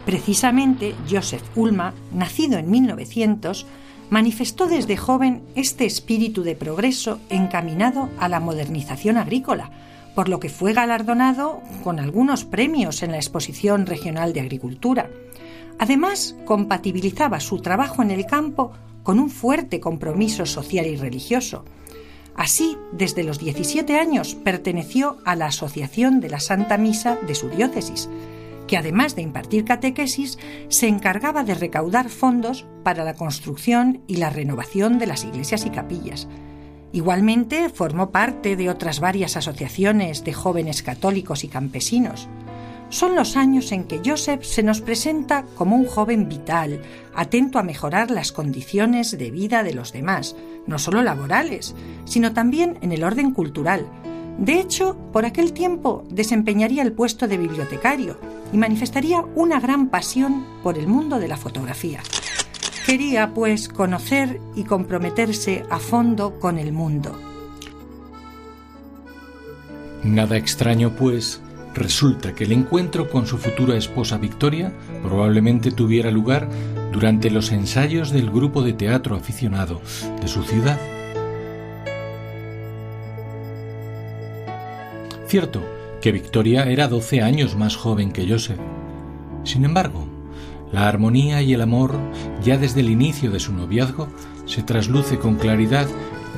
[0.06, 3.66] Precisamente Joseph Ulma, nacido en 1900,
[4.10, 9.70] manifestó desde joven este espíritu de progreso encaminado a la modernización agrícola,
[10.14, 15.10] por lo que fue galardonado con algunos premios en la Exposición Regional de Agricultura.
[15.78, 21.64] Además, compatibilizaba su trabajo en el campo con un fuerte compromiso social y religioso.
[22.34, 27.48] Así, desde los 17 años perteneció a la Asociación de la Santa Misa de su
[27.48, 28.08] diócesis,
[28.68, 34.30] que además de impartir catequesis, se encargaba de recaudar fondos para la construcción y la
[34.30, 36.28] renovación de las iglesias y capillas.
[36.92, 42.28] Igualmente formó parte de otras varias asociaciones de jóvenes católicos y campesinos.
[42.90, 46.80] Son los años en que Joseph se nos presenta como un joven vital,
[47.14, 51.74] atento a mejorar las condiciones de vida de los demás, no solo laborales,
[52.06, 53.86] sino también en el orden cultural.
[54.38, 58.16] De hecho, por aquel tiempo desempeñaría el puesto de bibliotecario
[58.52, 62.00] y manifestaría una gran pasión por el mundo de la fotografía.
[62.86, 67.18] Quería, pues, conocer y comprometerse a fondo con el mundo.
[70.04, 71.42] Nada extraño, pues,
[71.74, 74.72] resulta que el encuentro con su futura esposa Victoria
[75.02, 76.48] probablemente tuviera lugar
[76.92, 79.80] durante los ensayos del grupo de teatro aficionado
[80.20, 80.78] de su ciudad.
[85.28, 85.62] Cierto
[86.00, 88.58] que Victoria era 12 años más joven que Joseph.
[89.44, 90.08] Sin embargo,
[90.72, 91.98] la armonía y el amor,
[92.42, 94.08] ya desde el inicio de su noviazgo,
[94.46, 95.86] se trasluce con claridad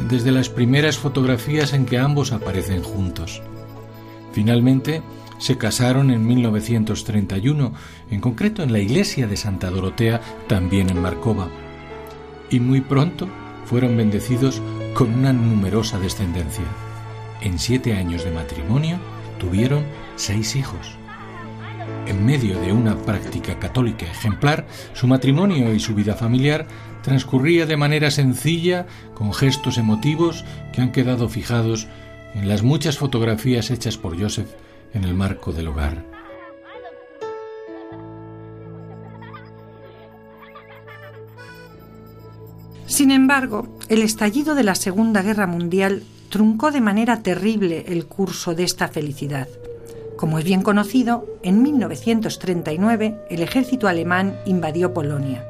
[0.09, 3.43] desde las primeras fotografías en que ambos aparecen juntos.
[4.33, 5.03] Finalmente,
[5.39, 7.73] se casaron en 1931,
[8.11, 11.49] en concreto en la iglesia de Santa Dorotea, también en Marcova.
[12.51, 13.29] Y muy pronto
[13.67, 14.61] fueron bendecidos
[14.95, 16.65] con una numerosa descendencia.
[17.43, 18.99] En siete años de matrimonio
[19.39, 19.85] tuvieron
[20.17, 20.97] seis hijos.
[22.07, 26.67] En medio de una práctica católica ejemplar, su matrimonio y su vida familiar
[27.03, 31.89] transcurría de manera sencilla, con gestos emotivos que han quedado fijados
[32.35, 34.51] en las muchas fotografías hechas por Joseph
[34.93, 36.05] en el marco del hogar.
[42.87, 48.55] Sin embargo, el estallido de la Segunda Guerra Mundial truncó de manera terrible el curso
[48.55, 49.49] de esta felicidad.
[50.17, 55.45] Como es bien conocido, en 1939 el ejército alemán invadió Polonia.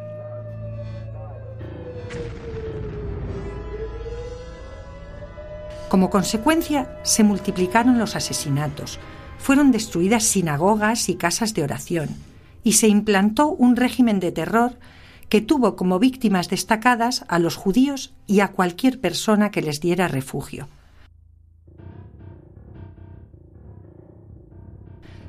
[5.90, 8.98] Como consecuencia, se multiplicaron los asesinatos,
[9.38, 12.08] fueron destruidas sinagogas y casas de oración,
[12.62, 14.78] y se implantó un régimen de terror
[15.30, 20.08] que tuvo como víctimas destacadas a los judíos y a cualquier persona que les diera
[20.08, 20.68] refugio.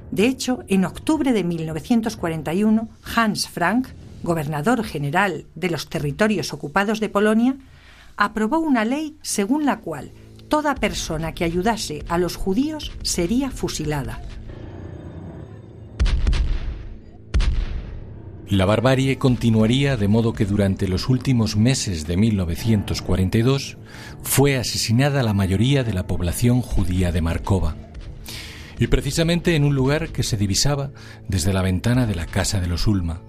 [0.10, 3.88] De hecho, en octubre de 1941, Hans Frank,
[4.24, 7.56] gobernador general de los territorios ocupados de Polonia,
[8.18, 10.12] aprobó una ley según la cual
[10.50, 14.20] toda persona que ayudase a los judíos sería fusilada.
[18.52, 23.78] La barbarie continuaría de modo que durante los últimos meses de 1942
[24.24, 27.78] fue asesinada la mayoría de la población judía de Markova
[28.78, 30.92] y precisamente en un lugar que se divisaba
[31.30, 33.22] desde la ventana de la casa de los Ulma.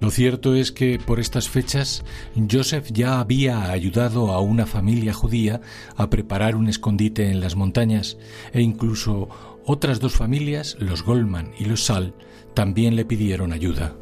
[0.00, 2.04] Lo cierto es que por estas fechas
[2.48, 5.60] Joseph ya había ayudado a una familia judía
[5.96, 8.18] a preparar un escondite en las montañas
[8.52, 9.28] e incluso
[9.66, 12.14] otras dos familias, los Goldman y los Sal,
[12.54, 13.96] también le pidieron ayuda.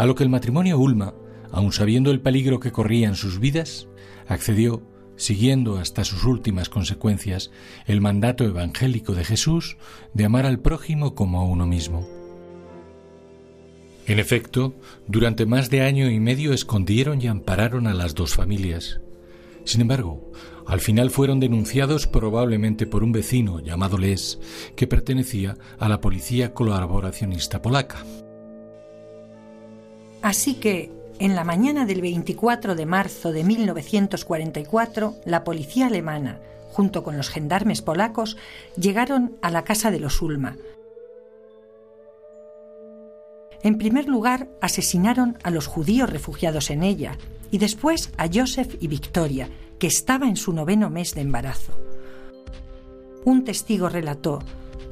[0.00, 1.12] A lo que el matrimonio Ulma,
[1.52, 3.86] aun sabiendo el peligro que corrían sus vidas,
[4.28, 4.82] accedió
[5.16, 7.50] siguiendo hasta sus últimas consecuencias
[7.84, 9.76] el mandato evangélico de Jesús
[10.14, 12.08] de amar al prójimo como a uno mismo.
[14.06, 14.74] En efecto,
[15.06, 19.02] durante más de año y medio escondieron y ampararon a las dos familias.
[19.64, 20.32] Sin embargo,
[20.66, 24.40] al final fueron denunciados probablemente por un vecino llamado Les,
[24.76, 28.02] que pertenecía a la policía colaboracionista polaca.
[30.22, 36.40] Así que, en la mañana del 24 de marzo de 1944, la policía alemana,
[36.72, 38.36] junto con los gendarmes polacos,
[38.76, 40.56] llegaron a la casa de los Ulma.
[43.62, 47.18] En primer lugar, asesinaron a los judíos refugiados en ella
[47.50, 49.48] y después a Joseph y Victoria,
[49.78, 51.72] que estaba en su noveno mes de embarazo.
[53.24, 54.40] Un testigo relató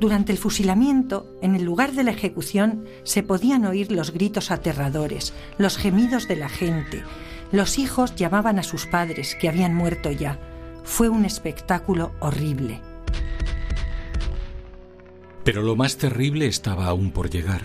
[0.01, 5.35] durante el fusilamiento, en el lugar de la ejecución, se podían oír los gritos aterradores,
[5.59, 7.03] los gemidos de la gente.
[7.51, 10.39] Los hijos llamaban a sus padres, que habían muerto ya.
[10.85, 12.81] Fue un espectáculo horrible.
[15.45, 17.63] Pero lo más terrible estaba aún por llegar.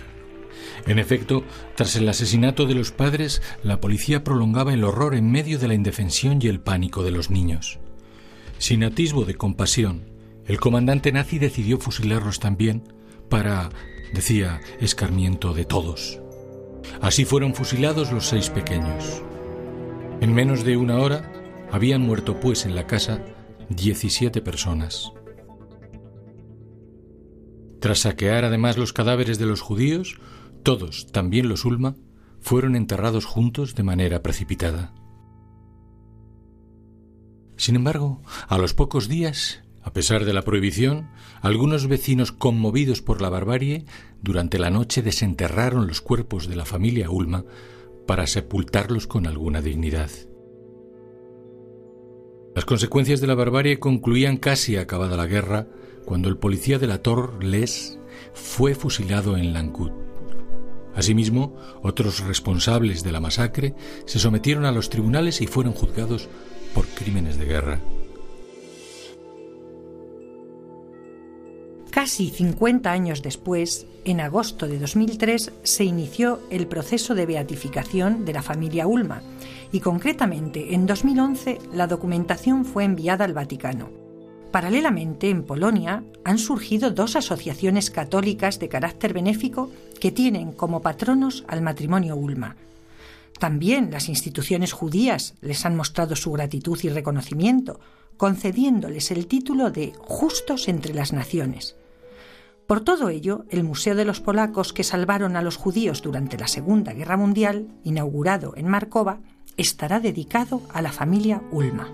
[0.86, 1.44] En efecto,
[1.76, 5.74] tras el asesinato de los padres, la policía prolongaba el horror en medio de la
[5.74, 7.78] indefensión y el pánico de los niños.
[8.58, 10.13] Sin atisbo de compasión,
[10.46, 12.82] el comandante nazi decidió fusilarlos también
[13.28, 13.70] para,
[14.12, 16.20] decía, escarmiento de todos.
[17.00, 19.22] Así fueron fusilados los seis pequeños.
[20.20, 21.30] En menos de una hora,
[21.74, 23.24] Habían muerto pues en la casa
[23.68, 25.12] 17 personas.
[27.80, 30.20] Tras saquear además los cadáveres de los judíos,
[30.62, 31.96] todos, también los Ulma,
[32.38, 34.94] fueron enterrados juntos de manera precipitada.
[37.56, 41.10] Sin embargo, a los pocos días, a pesar de la prohibición,
[41.42, 43.84] algunos vecinos conmovidos por la barbarie,
[44.22, 47.44] durante la noche desenterraron los cuerpos de la familia Ulma
[48.06, 50.10] para sepultarlos con alguna dignidad.
[52.54, 55.68] Las consecuencias de la barbarie concluían casi acabada la guerra
[56.06, 57.98] cuando el policía de la Torre Les
[58.32, 59.92] fue fusilado en Lancut.
[60.94, 63.74] Asimismo, otros responsables de la masacre
[64.06, 66.28] se sometieron a los tribunales y fueron juzgados
[66.72, 67.80] por crímenes de guerra.
[71.94, 78.32] Casi 50 años después, en agosto de 2003, se inició el proceso de beatificación de
[78.32, 79.22] la familia Ulma
[79.70, 83.90] y concretamente en 2011 la documentación fue enviada al Vaticano.
[84.50, 89.70] Paralelamente, en Polonia han surgido dos asociaciones católicas de carácter benéfico
[90.00, 92.56] que tienen como patronos al matrimonio Ulma.
[93.38, 97.78] También las instituciones judías les han mostrado su gratitud y reconocimiento,
[98.16, 101.76] concediéndoles el título de justos entre las naciones.
[102.66, 106.48] Por todo ello, el Museo de los Polacos que salvaron a los judíos durante la
[106.48, 109.20] Segunda Guerra Mundial, inaugurado en Markova,
[109.56, 111.88] estará dedicado a la familia Ulma.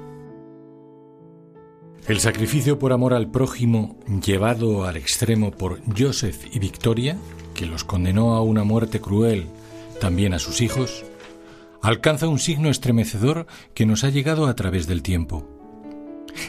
[2.06, 7.16] El sacrificio por amor al prójimo llevado al extremo por Joseph y Victoria,
[7.54, 9.46] que los condenó a una muerte cruel,
[10.00, 11.04] también a sus hijos,
[11.82, 15.46] alcanza un signo estremecedor que nos ha llegado a través del tiempo.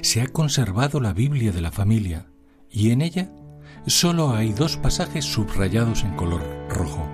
[0.01, 2.27] Se ha conservado la Biblia de la familia
[2.69, 3.31] y en ella
[3.87, 7.07] solo hay dos pasajes subrayados en color rojo.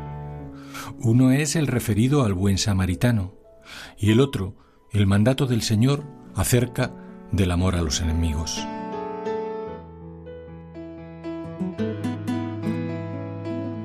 [1.00, 3.34] Uno es el referido al buen samaritano
[3.98, 4.56] y el otro
[4.92, 6.04] el mandato del Señor
[6.36, 6.94] acerca
[7.32, 8.66] del amor a los enemigos.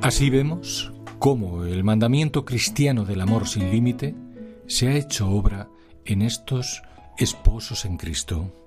[0.01, 4.17] Así vemos cómo el mandamiento cristiano del amor sin límite
[4.67, 5.69] se ha hecho obra
[6.05, 6.83] en estos
[7.19, 8.62] esposos en Cristo.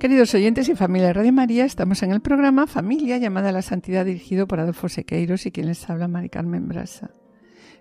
[0.00, 3.60] Queridos oyentes y familia de Radio María, estamos en el programa Familia llamada a la
[3.60, 7.10] Santidad dirigido por Adolfo Sequeiros y quien les habla Mari Carmen Brasa.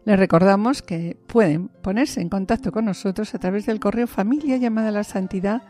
[0.03, 4.89] Les recordamos que pueden ponerse en contacto con nosotros a través del correo familia llamada
[4.89, 5.61] a la santidad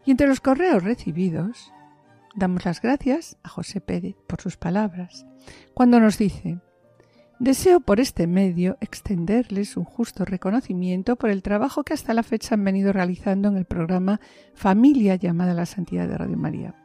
[0.06, 1.74] Y entre los correos recibidos,
[2.38, 5.26] damos las gracias a José Pérez por sus palabras,
[5.74, 6.62] cuando nos dice,
[7.40, 12.56] Deseo por este medio extenderles un justo reconocimiento por el trabajo que hasta la fecha
[12.56, 14.22] han venido realizando en el programa
[14.54, 16.76] Familia llamada a la Santidad de Radio María.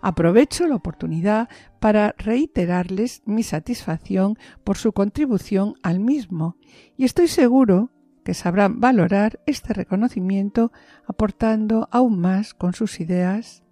[0.00, 1.50] Aprovecho la oportunidad
[1.80, 6.56] para reiterarles mi satisfacción por su contribución al mismo
[6.96, 7.90] y estoy seguro
[8.24, 10.72] que sabrán valorar este reconocimiento
[11.06, 13.62] aportando aún más con sus ideas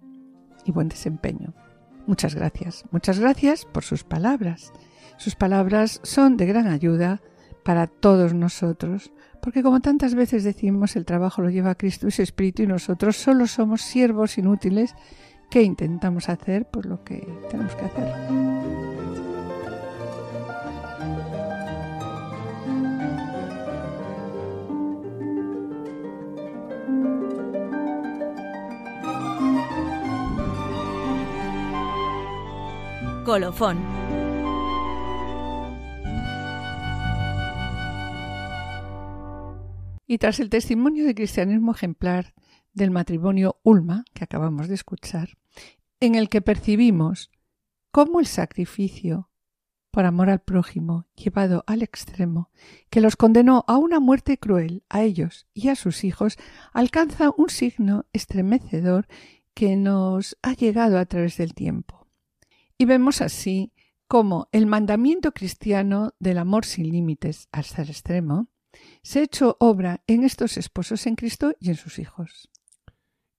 [0.63, 1.55] y buen desempeño.
[2.05, 4.73] Muchas gracias, muchas gracias por sus palabras
[5.17, 7.21] sus palabras son de gran ayuda
[7.63, 9.11] para todos nosotros,
[9.41, 13.17] porque como tantas veces decimos, el trabajo lo lleva Cristo y su Espíritu y nosotros
[13.17, 14.95] solo somos siervos inútiles
[15.49, 18.13] que intentamos hacer por lo que tenemos que hacer.
[33.25, 34.06] Colofón
[40.07, 42.33] Y tras el testimonio de cristianismo ejemplar
[42.73, 45.37] del matrimonio Ulma, que acabamos de escuchar,
[45.99, 47.29] en el que percibimos
[47.91, 49.29] cómo el sacrificio
[49.91, 52.51] por amor al prójimo llevado al extremo,
[52.89, 56.37] que los condenó a una muerte cruel a ellos y a sus hijos,
[56.71, 59.07] alcanza un signo estremecedor
[59.55, 62.07] que nos ha llegado a través del tiempo.
[62.77, 63.73] Y vemos así
[64.07, 68.49] cómo el mandamiento cristiano del amor sin límites hasta el extremo
[69.01, 72.49] se ha hecho obra en estos esposos en Cristo y en sus hijos.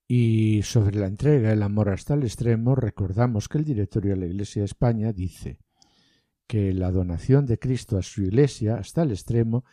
[0.06, 4.26] Y sobre la entrega, el amor hasta el extremo, recordamos que el directorio de la
[4.26, 5.60] Iglesia de España dice
[6.46, 9.64] que la donación de Cristo a su Iglesia hasta el extremo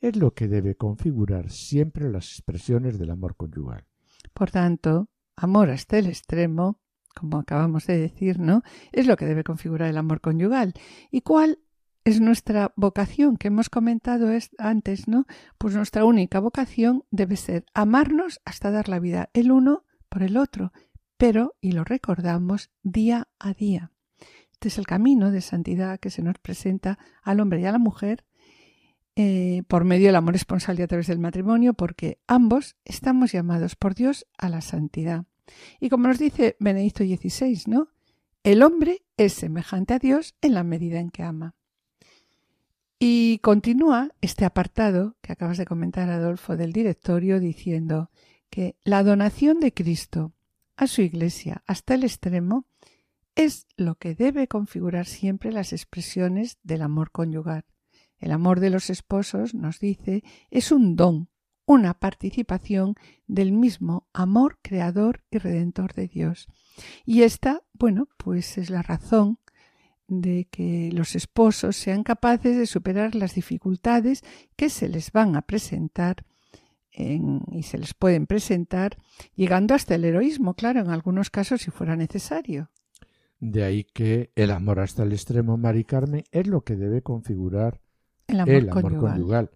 [0.00, 3.84] es lo que debe configurar siempre las expresiones del amor conyugal.
[4.32, 6.80] Por tanto, amor hasta el extremo,
[7.14, 8.62] como acabamos de decir, ¿no?
[8.92, 10.74] Es lo que debe configurar el amor conyugal.
[11.10, 11.58] ¿Y cuál
[12.04, 14.28] es nuestra vocación que hemos comentado
[14.58, 15.26] antes, ¿no?
[15.58, 20.36] Pues nuestra única vocación debe ser amarnos hasta dar la vida el uno por el
[20.36, 20.72] otro,
[21.16, 23.92] pero, y lo recordamos, día a día.
[24.52, 27.78] Este es el camino de santidad que se nos presenta al hombre y a la
[27.78, 28.24] mujer
[29.16, 33.76] eh, por medio del amor esponsal y a través del matrimonio, porque ambos estamos llamados
[33.76, 35.26] por Dios a la santidad.
[35.80, 37.88] Y como nos dice Benedicto XVI, ¿no?
[38.42, 41.54] El hombre es semejante a Dios en la medida en que ama.
[43.02, 48.10] Y continúa este apartado que acabas de comentar, Adolfo, del directorio, diciendo
[48.50, 50.34] que la donación de Cristo
[50.76, 52.66] a su Iglesia hasta el extremo
[53.36, 57.64] es lo que debe configurar siempre las expresiones del amor conyugal.
[58.18, 61.30] El amor de los esposos, nos dice, es un don,
[61.64, 62.96] una participación
[63.26, 66.48] del mismo amor creador y redentor de Dios.
[67.06, 69.38] Y esta, bueno, pues es la razón
[70.10, 74.22] de que los esposos sean capaces de superar las dificultades
[74.56, 76.26] que se les van a presentar
[76.92, 78.98] y se les pueden presentar,
[79.34, 82.70] llegando hasta el heroísmo, claro, en algunos casos si fuera necesario.
[83.38, 87.80] De ahí que el amor hasta el extremo, Mari Carmen, es lo que debe configurar
[88.26, 89.50] el amor, conyugal.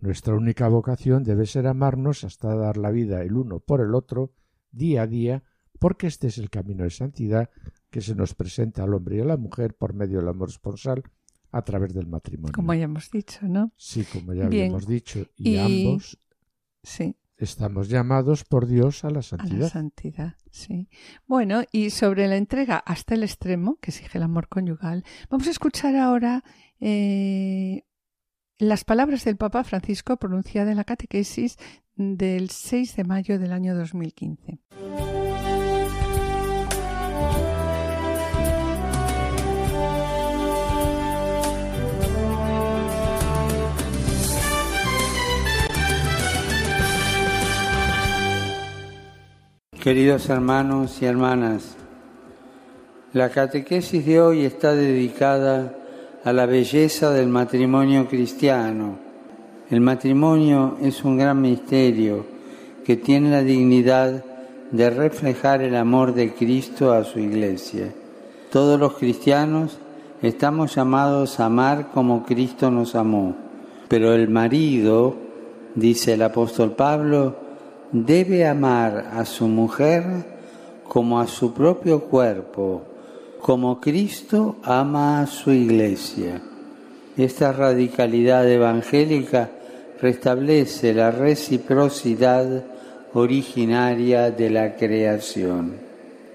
[0.00, 4.32] Nuestra única vocación debe ser amarnos hasta dar la vida el uno por el otro,
[4.70, 5.44] día a día,
[5.78, 7.48] porque este es el camino de santidad
[7.94, 11.04] que se nos presenta al hombre y a la mujer por medio del amor esponsal
[11.52, 12.52] a través del matrimonio.
[12.52, 13.70] Como ya hemos dicho, ¿no?
[13.76, 15.28] Sí, como ya habíamos dicho.
[15.36, 16.18] Y, ambos
[16.82, 17.14] sí.
[17.36, 19.54] estamos llamados por Dios a la santidad.
[19.54, 20.88] A la santidad, sí.
[21.28, 25.52] Bueno, y sobre la entrega hasta el extremo, que exige el amor conyugal, vamos a
[25.52, 26.42] escuchar ahora
[26.80, 27.84] eh,
[28.58, 31.58] las palabras del Papa Francisco pronunciadas en la catequesis
[31.94, 34.58] del 6 de mayo del año 2015.
[49.84, 51.76] Queridos hermanos y hermanas,
[53.12, 55.74] la catequesis de hoy está dedicada
[56.24, 58.96] a la belleza del matrimonio cristiano.
[59.68, 62.24] El matrimonio es un gran misterio
[62.82, 64.24] que tiene la dignidad
[64.70, 67.92] de reflejar el amor de Cristo a su iglesia.
[68.50, 69.76] Todos los cristianos
[70.22, 73.36] estamos llamados a amar como Cristo nos amó,
[73.88, 75.14] pero el marido,
[75.74, 77.43] dice el apóstol Pablo,
[77.92, 80.04] debe amar a su mujer
[80.88, 82.82] como a su propio cuerpo,
[83.40, 86.40] como Cristo ama a su iglesia.
[87.16, 89.50] Esta radicalidad evangélica
[90.00, 92.64] restablece la reciprocidad
[93.14, 95.76] originaria de la creación.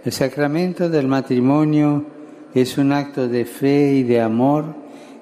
[0.06, 2.06] El sacramento del matrimonio
[2.54, 4.66] es un acto de fe y de amor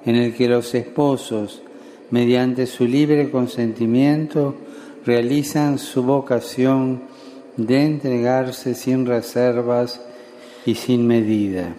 [0.04, 1.62] en el que los esposos,
[2.10, 4.54] mediante su libre consentimiento,
[5.08, 7.00] realizan su vocación
[7.56, 10.02] de entregarse sin reservas
[10.66, 11.74] y sin medida.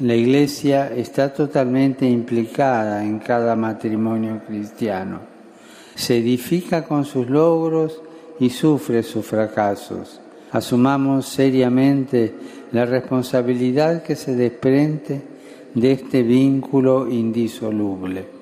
[0.00, 5.20] La Iglesia está totalmente implicada en cada matrimonio cristiano.
[5.94, 8.02] Se edifica con sus logros
[8.40, 10.20] y sufre sus fracasos.
[10.50, 12.34] Asumamos seriamente
[12.72, 15.22] la responsabilidad que se desprende
[15.72, 18.35] de este vínculo indisoluble.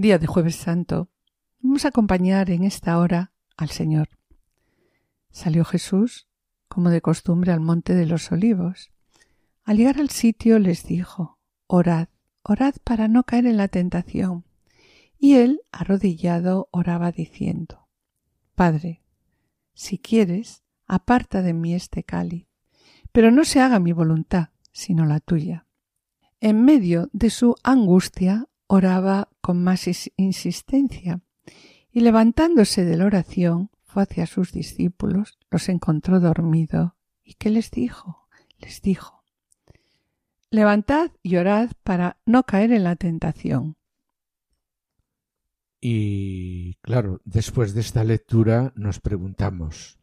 [0.00, 1.10] Día de jueves santo,
[1.60, 4.08] vamos a acompañar en esta hora al Señor.
[5.30, 6.26] Salió Jesús,
[6.68, 8.90] como de costumbre, al monte de los olivos.
[9.62, 12.08] Al llegar al sitio les dijo, Orad,
[12.42, 14.44] orad para no caer en la tentación.
[15.18, 17.86] Y él, arrodillado, oraba diciendo,
[18.54, 19.02] Padre,
[19.74, 22.46] si quieres, aparta de mí este cáliz,
[23.12, 25.66] pero no se haga mi voluntad, sino la tuya.
[26.40, 31.20] En medio de su angustia oraba con más insistencia
[31.90, 36.94] y levantándose de la oración fue hacia sus discípulos, los encontró dormido.
[37.24, 38.28] ¿Y qué les dijo?
[38.58, 39.24] Les dijo,
[40.50, 43.76] Levantad y orad para no caer en la tentación.
[45.80, 49.98] Y claro, después de esta lectura nos preguntamos,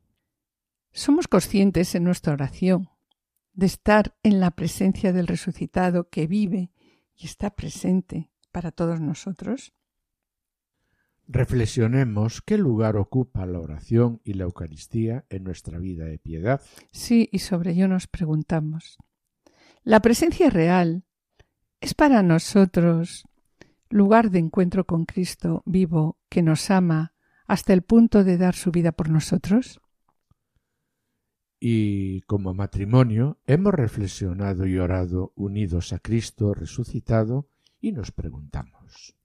[0.92, 2.90] ¿somos conscientes en nuestra oración
[3.54, 6.72] de estar en la presencia del resucitado que vive
[7.16, 9.74] y está presente para todos nosotros?
[11.28, 16.62] Reflexionemos qué lugar ocupa la oración y la Eucaristía en nuestra vida de piedad.
[16.92, 18.98] Sí, y sobre ello nos preguntamos.
[19.84, 21.04] La presencia real
[21.82, 23.26] es para nosotros
[23.90, 27.14] lugar de encuentro con Cristo vivo que nos ama
[27.46, 29.82] hasta el punto de dar su vida por nosotros?
[31.60, 37.48] Y como matrimonio hemos reflexionado y orado unidos a Cristo resucitado
[37.80, 39.18] y nos preguntamos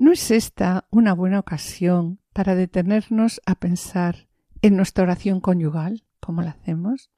[0.00, 4.28] ¿No es esta una buena ocasión para detenernos a pensar
[4.62, 7.10] en nuestra oración conyugal, como la hacemos,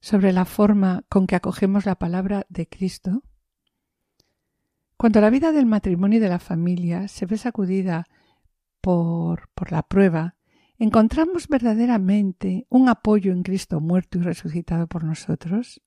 [0.00, 3.22] sobre la forma con que acogemos la palabra de Cristo?
[4.96, 8.08] Cuando la vida del matrimonio y de la familia se ve sacudida
[8.80, 10.34] por, por la prueba,
[10.80, 15.80] ¿encontramos verdaderamente un apoyo en Cristo muerto y resucitado por nosotros?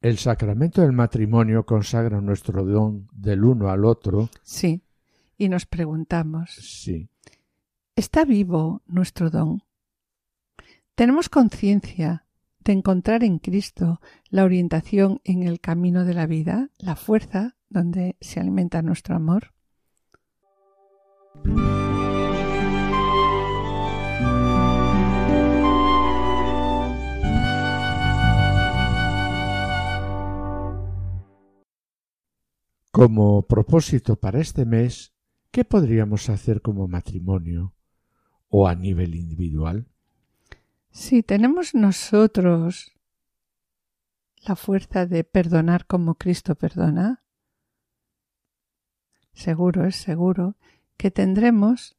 [0.00, 4.30] El sacramento del matrimonio consagra nuestro don del uno al otro.
[4.42, 4.82] Sí,
[5.36, 6.52] y nos preguntamos.
[6.54, 7.08] Sí.
[7.96, 9.62] ¿Está vivo nuestro don?
[10.94, 12.24] ¿Tenemos conciencia
[12.60, 18.16] de encontrar en Cristo la orientación en el camino de la vida, la fuerza donde
[18.20, 19.52] se alimenta nuestro amor?
[32.90, 35.12] Como propósito para este mes,
[35.52, 37.72] ¿qué podríamos hacer como matrimonio
[38.48, 39.86] o a nivel individual?
[40.90, 42.92] Si tenemos nosotros
[44.44, 47.22] la fuerza de perdonar como Cristo perdona,
[49.32, 50.56] seguro es seguro
[50.96, 51.96] que tendremos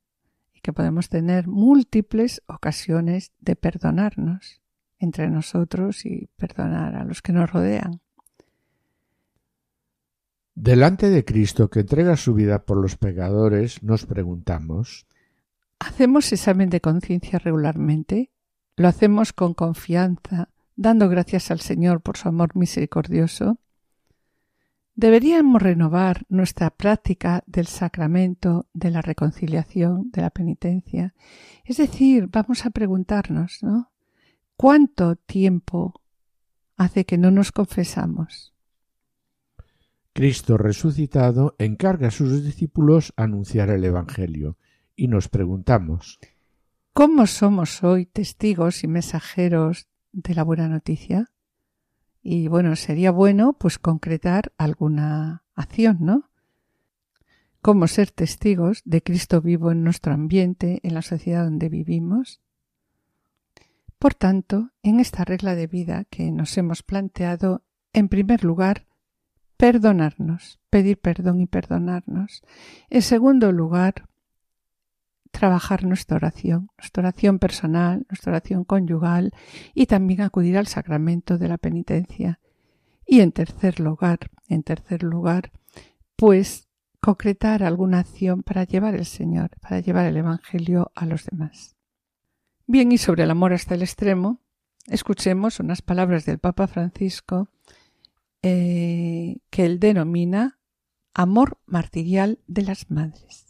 [0.54, 4.62] y que podemos tener múltiples ocasiones de perdonarnos
[5.00, 8.02] entre nosotros y perdonar a los que nos rodean.
[10.56, 15.08] Delante de Cristo que entrega su vida por los pecadores, nos preguntamos
[15.80, 18.30] ¿Hacemos examen de conciencia regularmente?
[18.76, 23.58] ¿Lo hacemos con confianza, dando gracias al Señor por su amor misericordioso?
[24.94, 31.16] Deberíamos renovar nuestra práctica del sacramento, de la reconciliación, de la penitencia.
[31.66, 33.92] Es decir, vamos a preguntarnos, ¿no?
[34.56, 36.00] ¿Cuánto tiempo
[36.78, 38.51] hace que no nos confesamos?
[40.14, 44.58] Cristo resucitado encarga a sus discípulos anunciar el Evangelio
[44.96, 46.20] y nos preguntamos
[46.94, 51.32] ¿Cómo somos hoy testigos y mensajeros de la buena noticia?
[52.22, 56.30] Y bueno, sería bueno pues concretar alguna acción, ¿no?
[57.62, 62.42] ¿Cómo ser testigos de Cristo vivo en nuestro ambiente, en la sociedad donde vivimos?
[63.98, 68.88] Por tanto, en esta regla de vida que nos hemos planteado, en primer lugar,
[69.62, 72.42] perdonarnos, pedir perdón y perdonarnos.
[72.90, 74.10] En segundo lugar,
[75.30, 79.34] trabajar nuestra oración, nuestra oración personal, nuestra oración conyugal
[79.76, 82.40] y también acudir al sacramento de la penitencia.
[83.06, 85.52] Y en tercer lugar, en tercer lugar,
[86.16, 86.68] pues
[87.00, 91.76] concretar alguna acción para llevar el Señor, para llevar el Evangelio a los demás.
[92.66, 94.42] Bien, y sobre el amor hasta el extremo,
[94.88, 97.50] escuchemos unas palabras del Papa Francisco
[98.44, 100.60] eh, que él denomina
[101.14, 103.48] amor martirial de las madres.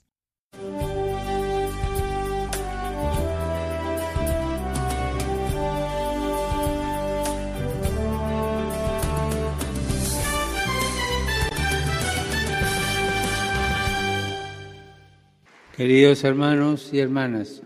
[15.78, 17.64] Queridos hermanos y hermanas,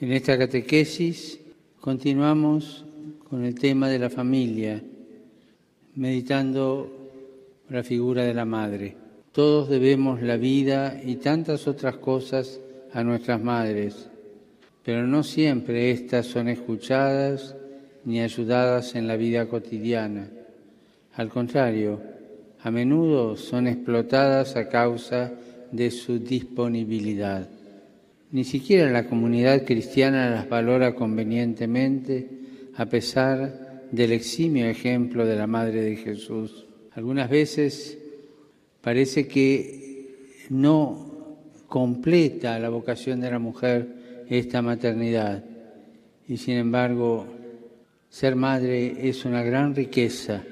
[0.00, 1.40] en esta catequesis
[1.80, 2.86] continuamos
[3.28, 4.82] con el tema de la familia
[5.94, 6.90] meditando
[7.68, 8.96] la figura de la madre.
[9.32, 12.60] Todos debemos la vida y tantas otras cosas
[12.92, 14.08] a nuestras madres,
[14.84, 17.54] pero no siempre éstas son escuchadas
[18.04, 20.28] ni ayudadas en la vida cotidiana.
[21.14, 22.00] Al contrario,
[22.62, 25.32] a menudo son explotadas a causa
[25.70, 27.48] de su disponibilidad.
[28.32, 32.28] Ni siquiera la comunidad cristiana las valora convenientemente
[32.76, 36.66] a pesar del eximio ejemplo de la Madre de Jesús.
[36.92, 37.98] Algunas veces
[38.80, 45.44] parece que no completa la vocación de la mujer esta maternidad
[46.26, 47.26] y sin embargo
[48.08, 50.42] ser madre es una gran riqueza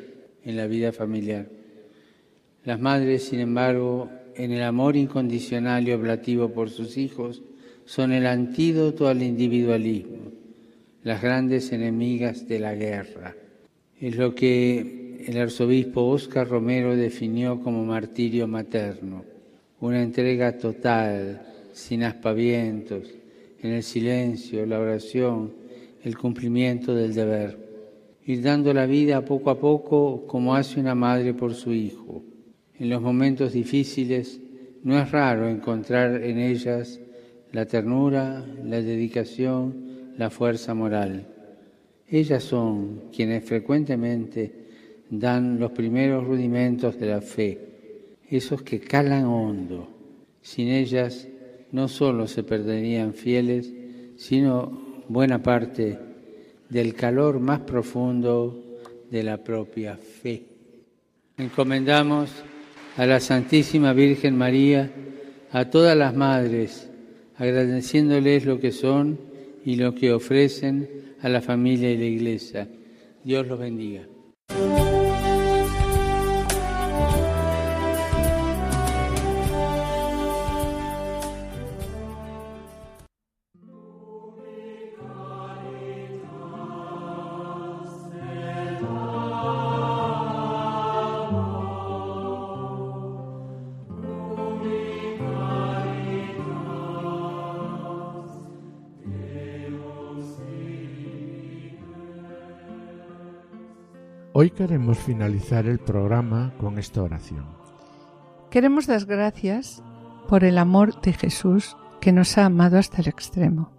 [0.44, 1.48] en la vida familiar.
[2.64, 7.42] Las madres, sin embargo, en el amor incondicional y oblativo por sus hijos,
[7.84, 10.32] son el antídoto al individualismo,
[11.02, 13.34] las grandes enemigas de la guerra.
[14.00, 19.24] Es lo que el arzobispo Óscar Romero definió como martirio materno,
[19.80, 21.42] una entrega total,
[21.72, 23.04] sin aspavientos,
[23.60, 25.52] en el silencio, la oración,
[26.02, 27.58] el cumplimiento del deber.
[28.24, 32.22] Ir dando la vida poco a poco como hace una madre por su hijo.
[32.78, 34.40] En los momentos difíciles
[34.84, 37.00] no es raro encontrar en ellas
[37.52, 39.87] la ternura, la dedicación,
[40.18, 41.26] la fuerza moral.
[42.06, 44.52] Ellas son quienes frecuentemente
[45.08, 47.58] dan los primeros rudimentos de la fe,
[48.28, 49.88] esos que calan hondo.
[50.42, 51.28] Sin ellas
[51.70, 53.72] no solo se perderían fieles,
[54.16, 55.98] sino buena parte
[56.68, 58.78] del calor más profundo
[59.10, 60.44] de la propia fe.
[61.36, 62.30] Encomendamos
[62.96, 64.90] a la Santísima Virgen María,
[65.52, 66.90] a todas las madres,
[67.36, 69.27] agradeciéndoles lo que son
[69.68, 70.88] y lo que ofrecen
[71.20, 72.70] a la familia y la Iglesia.
[73.22, 74.08] Dios los bendiga.
[104.40, 107.44] Hoy queremos finalizar el programa con esta oración.
[108.52, 109.82] Queremos dar gracias
[110.28, 113.72] por el amor de Jesús que nos ha amado hasta el extremo.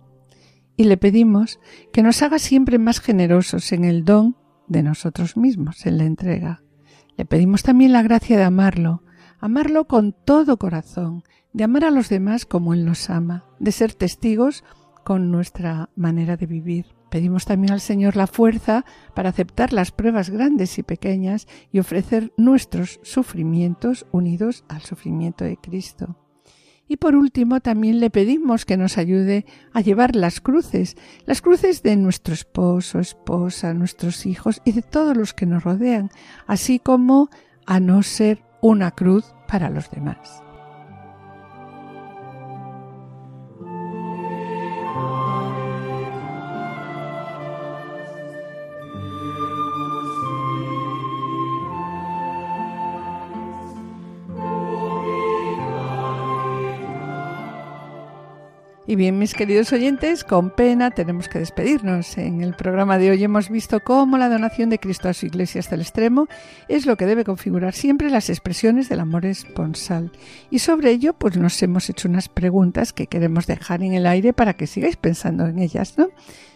[0.76, 1.62] Y le pedimos
[1.94, 4.36] que nos haga siempre más generosos en el don
[4.68, 6.62] de nosotros mismos, en la entrega.
[7.16, 9.04] Le pedimos también la gracia de amarlo,
[9.40, 13.94] amarlo con todo corazón, de amar a los demás como Él nos ama, de ser
[13.94, 14.66] testigos
[15.06, 16.99] con nuestra manera de vivir.
[17.10, 22.34] Pedimos también al Señor la fuerza para aceptar las pruebas grandes y pequeñas y ofrecer
[22.38, 26.16] nuestros sufrimientos unidos al sufrimiento de Cristo.
[26.88, 31.84] Y por último, también le pedimos que nos ayude a llevar las cruces, las cruces
[31.84, 36.10] de nuestro esposo, esposa, nuestros hijos y de todos los que nos rodean,
[36.48, 37.30] así como
[37.68, 40.49] a no ser una cruz para los demás.
[58.90, 62.18] Y bien, mis queridos oyentes, con pena tenemos que despedirnos.
[62.18, 65.60] En el programa de hoy hemos visto cómo la donación de Cristo a su iglesia
[65.60, 66.26] hasta el extremo
[66.68, 70.12] es lo que debe configurar siempre las expresiones del amor esponsal.
[70.50, 74.34] Y sobre ello, pues nos hemos hecho unas preguntas que queremos dejar en el aire
[74.34, 76.08] para que sigáis pensando en ellas, ¿no?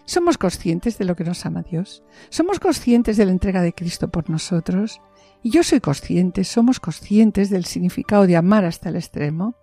[0.06, 2.04] ¿Somos conscientes de lo que nos ama Dios?
[2.30, 5.02] ¿Somos conscientes de la entrega de Cristo por nosotros?
[5.44, 9.54] Y yo soy consciente, somos conscientes del significado de amar hasta el extremo.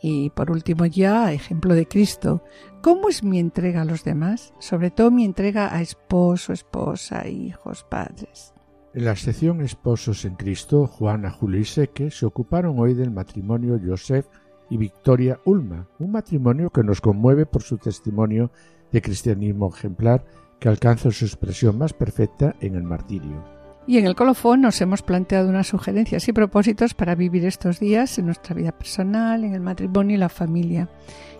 [0.00, 2.42] Y por último ya, ejemplo de Cristo,
[2.82, 4.54] ¿cómo es mi entrega a los demás?
[4.60, 8.54] Sobre todo mi entrega a esposo, esposa, hijos, padres.
[8.94, 13.78] En la sección Esposos en Cristo, Juana, Julio y Seque se ocuparon hoy del matrimonio
[13.84, 14.26] Joseph
[14.70, 18.50] y Victoria Ulma, un matrimonio que nos conmueve por su testimonio
[18.92, 20.24] de cristianismo ejemplar
[20.58, 23.57] que alcanza su expresión más perfecta en el martirio.
[23.88, 28.18] Y en el colofón nos hemos planteado unas sugerencias y propósitos para vivir estos días
[28.18, 30.90] en nuestra vida personal, en el matrimonio y la familia.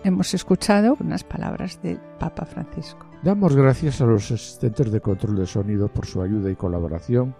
[0.03, 3.07] Hemos escuchado unas palabras del Papa Francisco.
[3.23, 7.35] Damos gracias a los asistentes de control de sonido por su ayuda y colaboración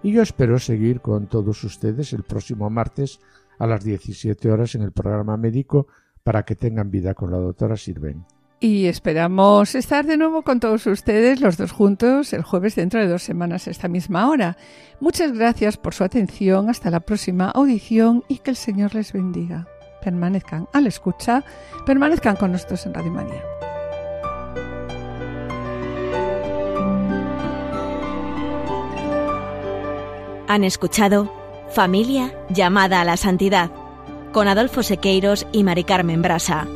[0.00, 3.18] y yo espero seguir con todos ustedes el próximo martes
[3.58, 5.88] a las 17 horas en el programa médico
[6.22, 8.24] para que tengan vida con la doctora Sirven
[8.62, 13.08] y esperamos estar de nuevo con todos ustedes los dos juntos el jueves dentro de
[13.08, 14.56] dos semanas a esta misma hora.
[15.00, 19.66] Muchas gracias por su atención, hasta la próxima audición y que el Señor les bendiga.
[20.00, 21.44] Permanezcan a la escucha,
[21.84, 23.42] permanezcan con nosotros en Radio María.
[30.46, 31.32] Han escuchado
[31.70, 33.72] Familia llamada a la santidad
[34.32, 36.68] con Adolfo Sequeiros y Mari Carmen Brasa.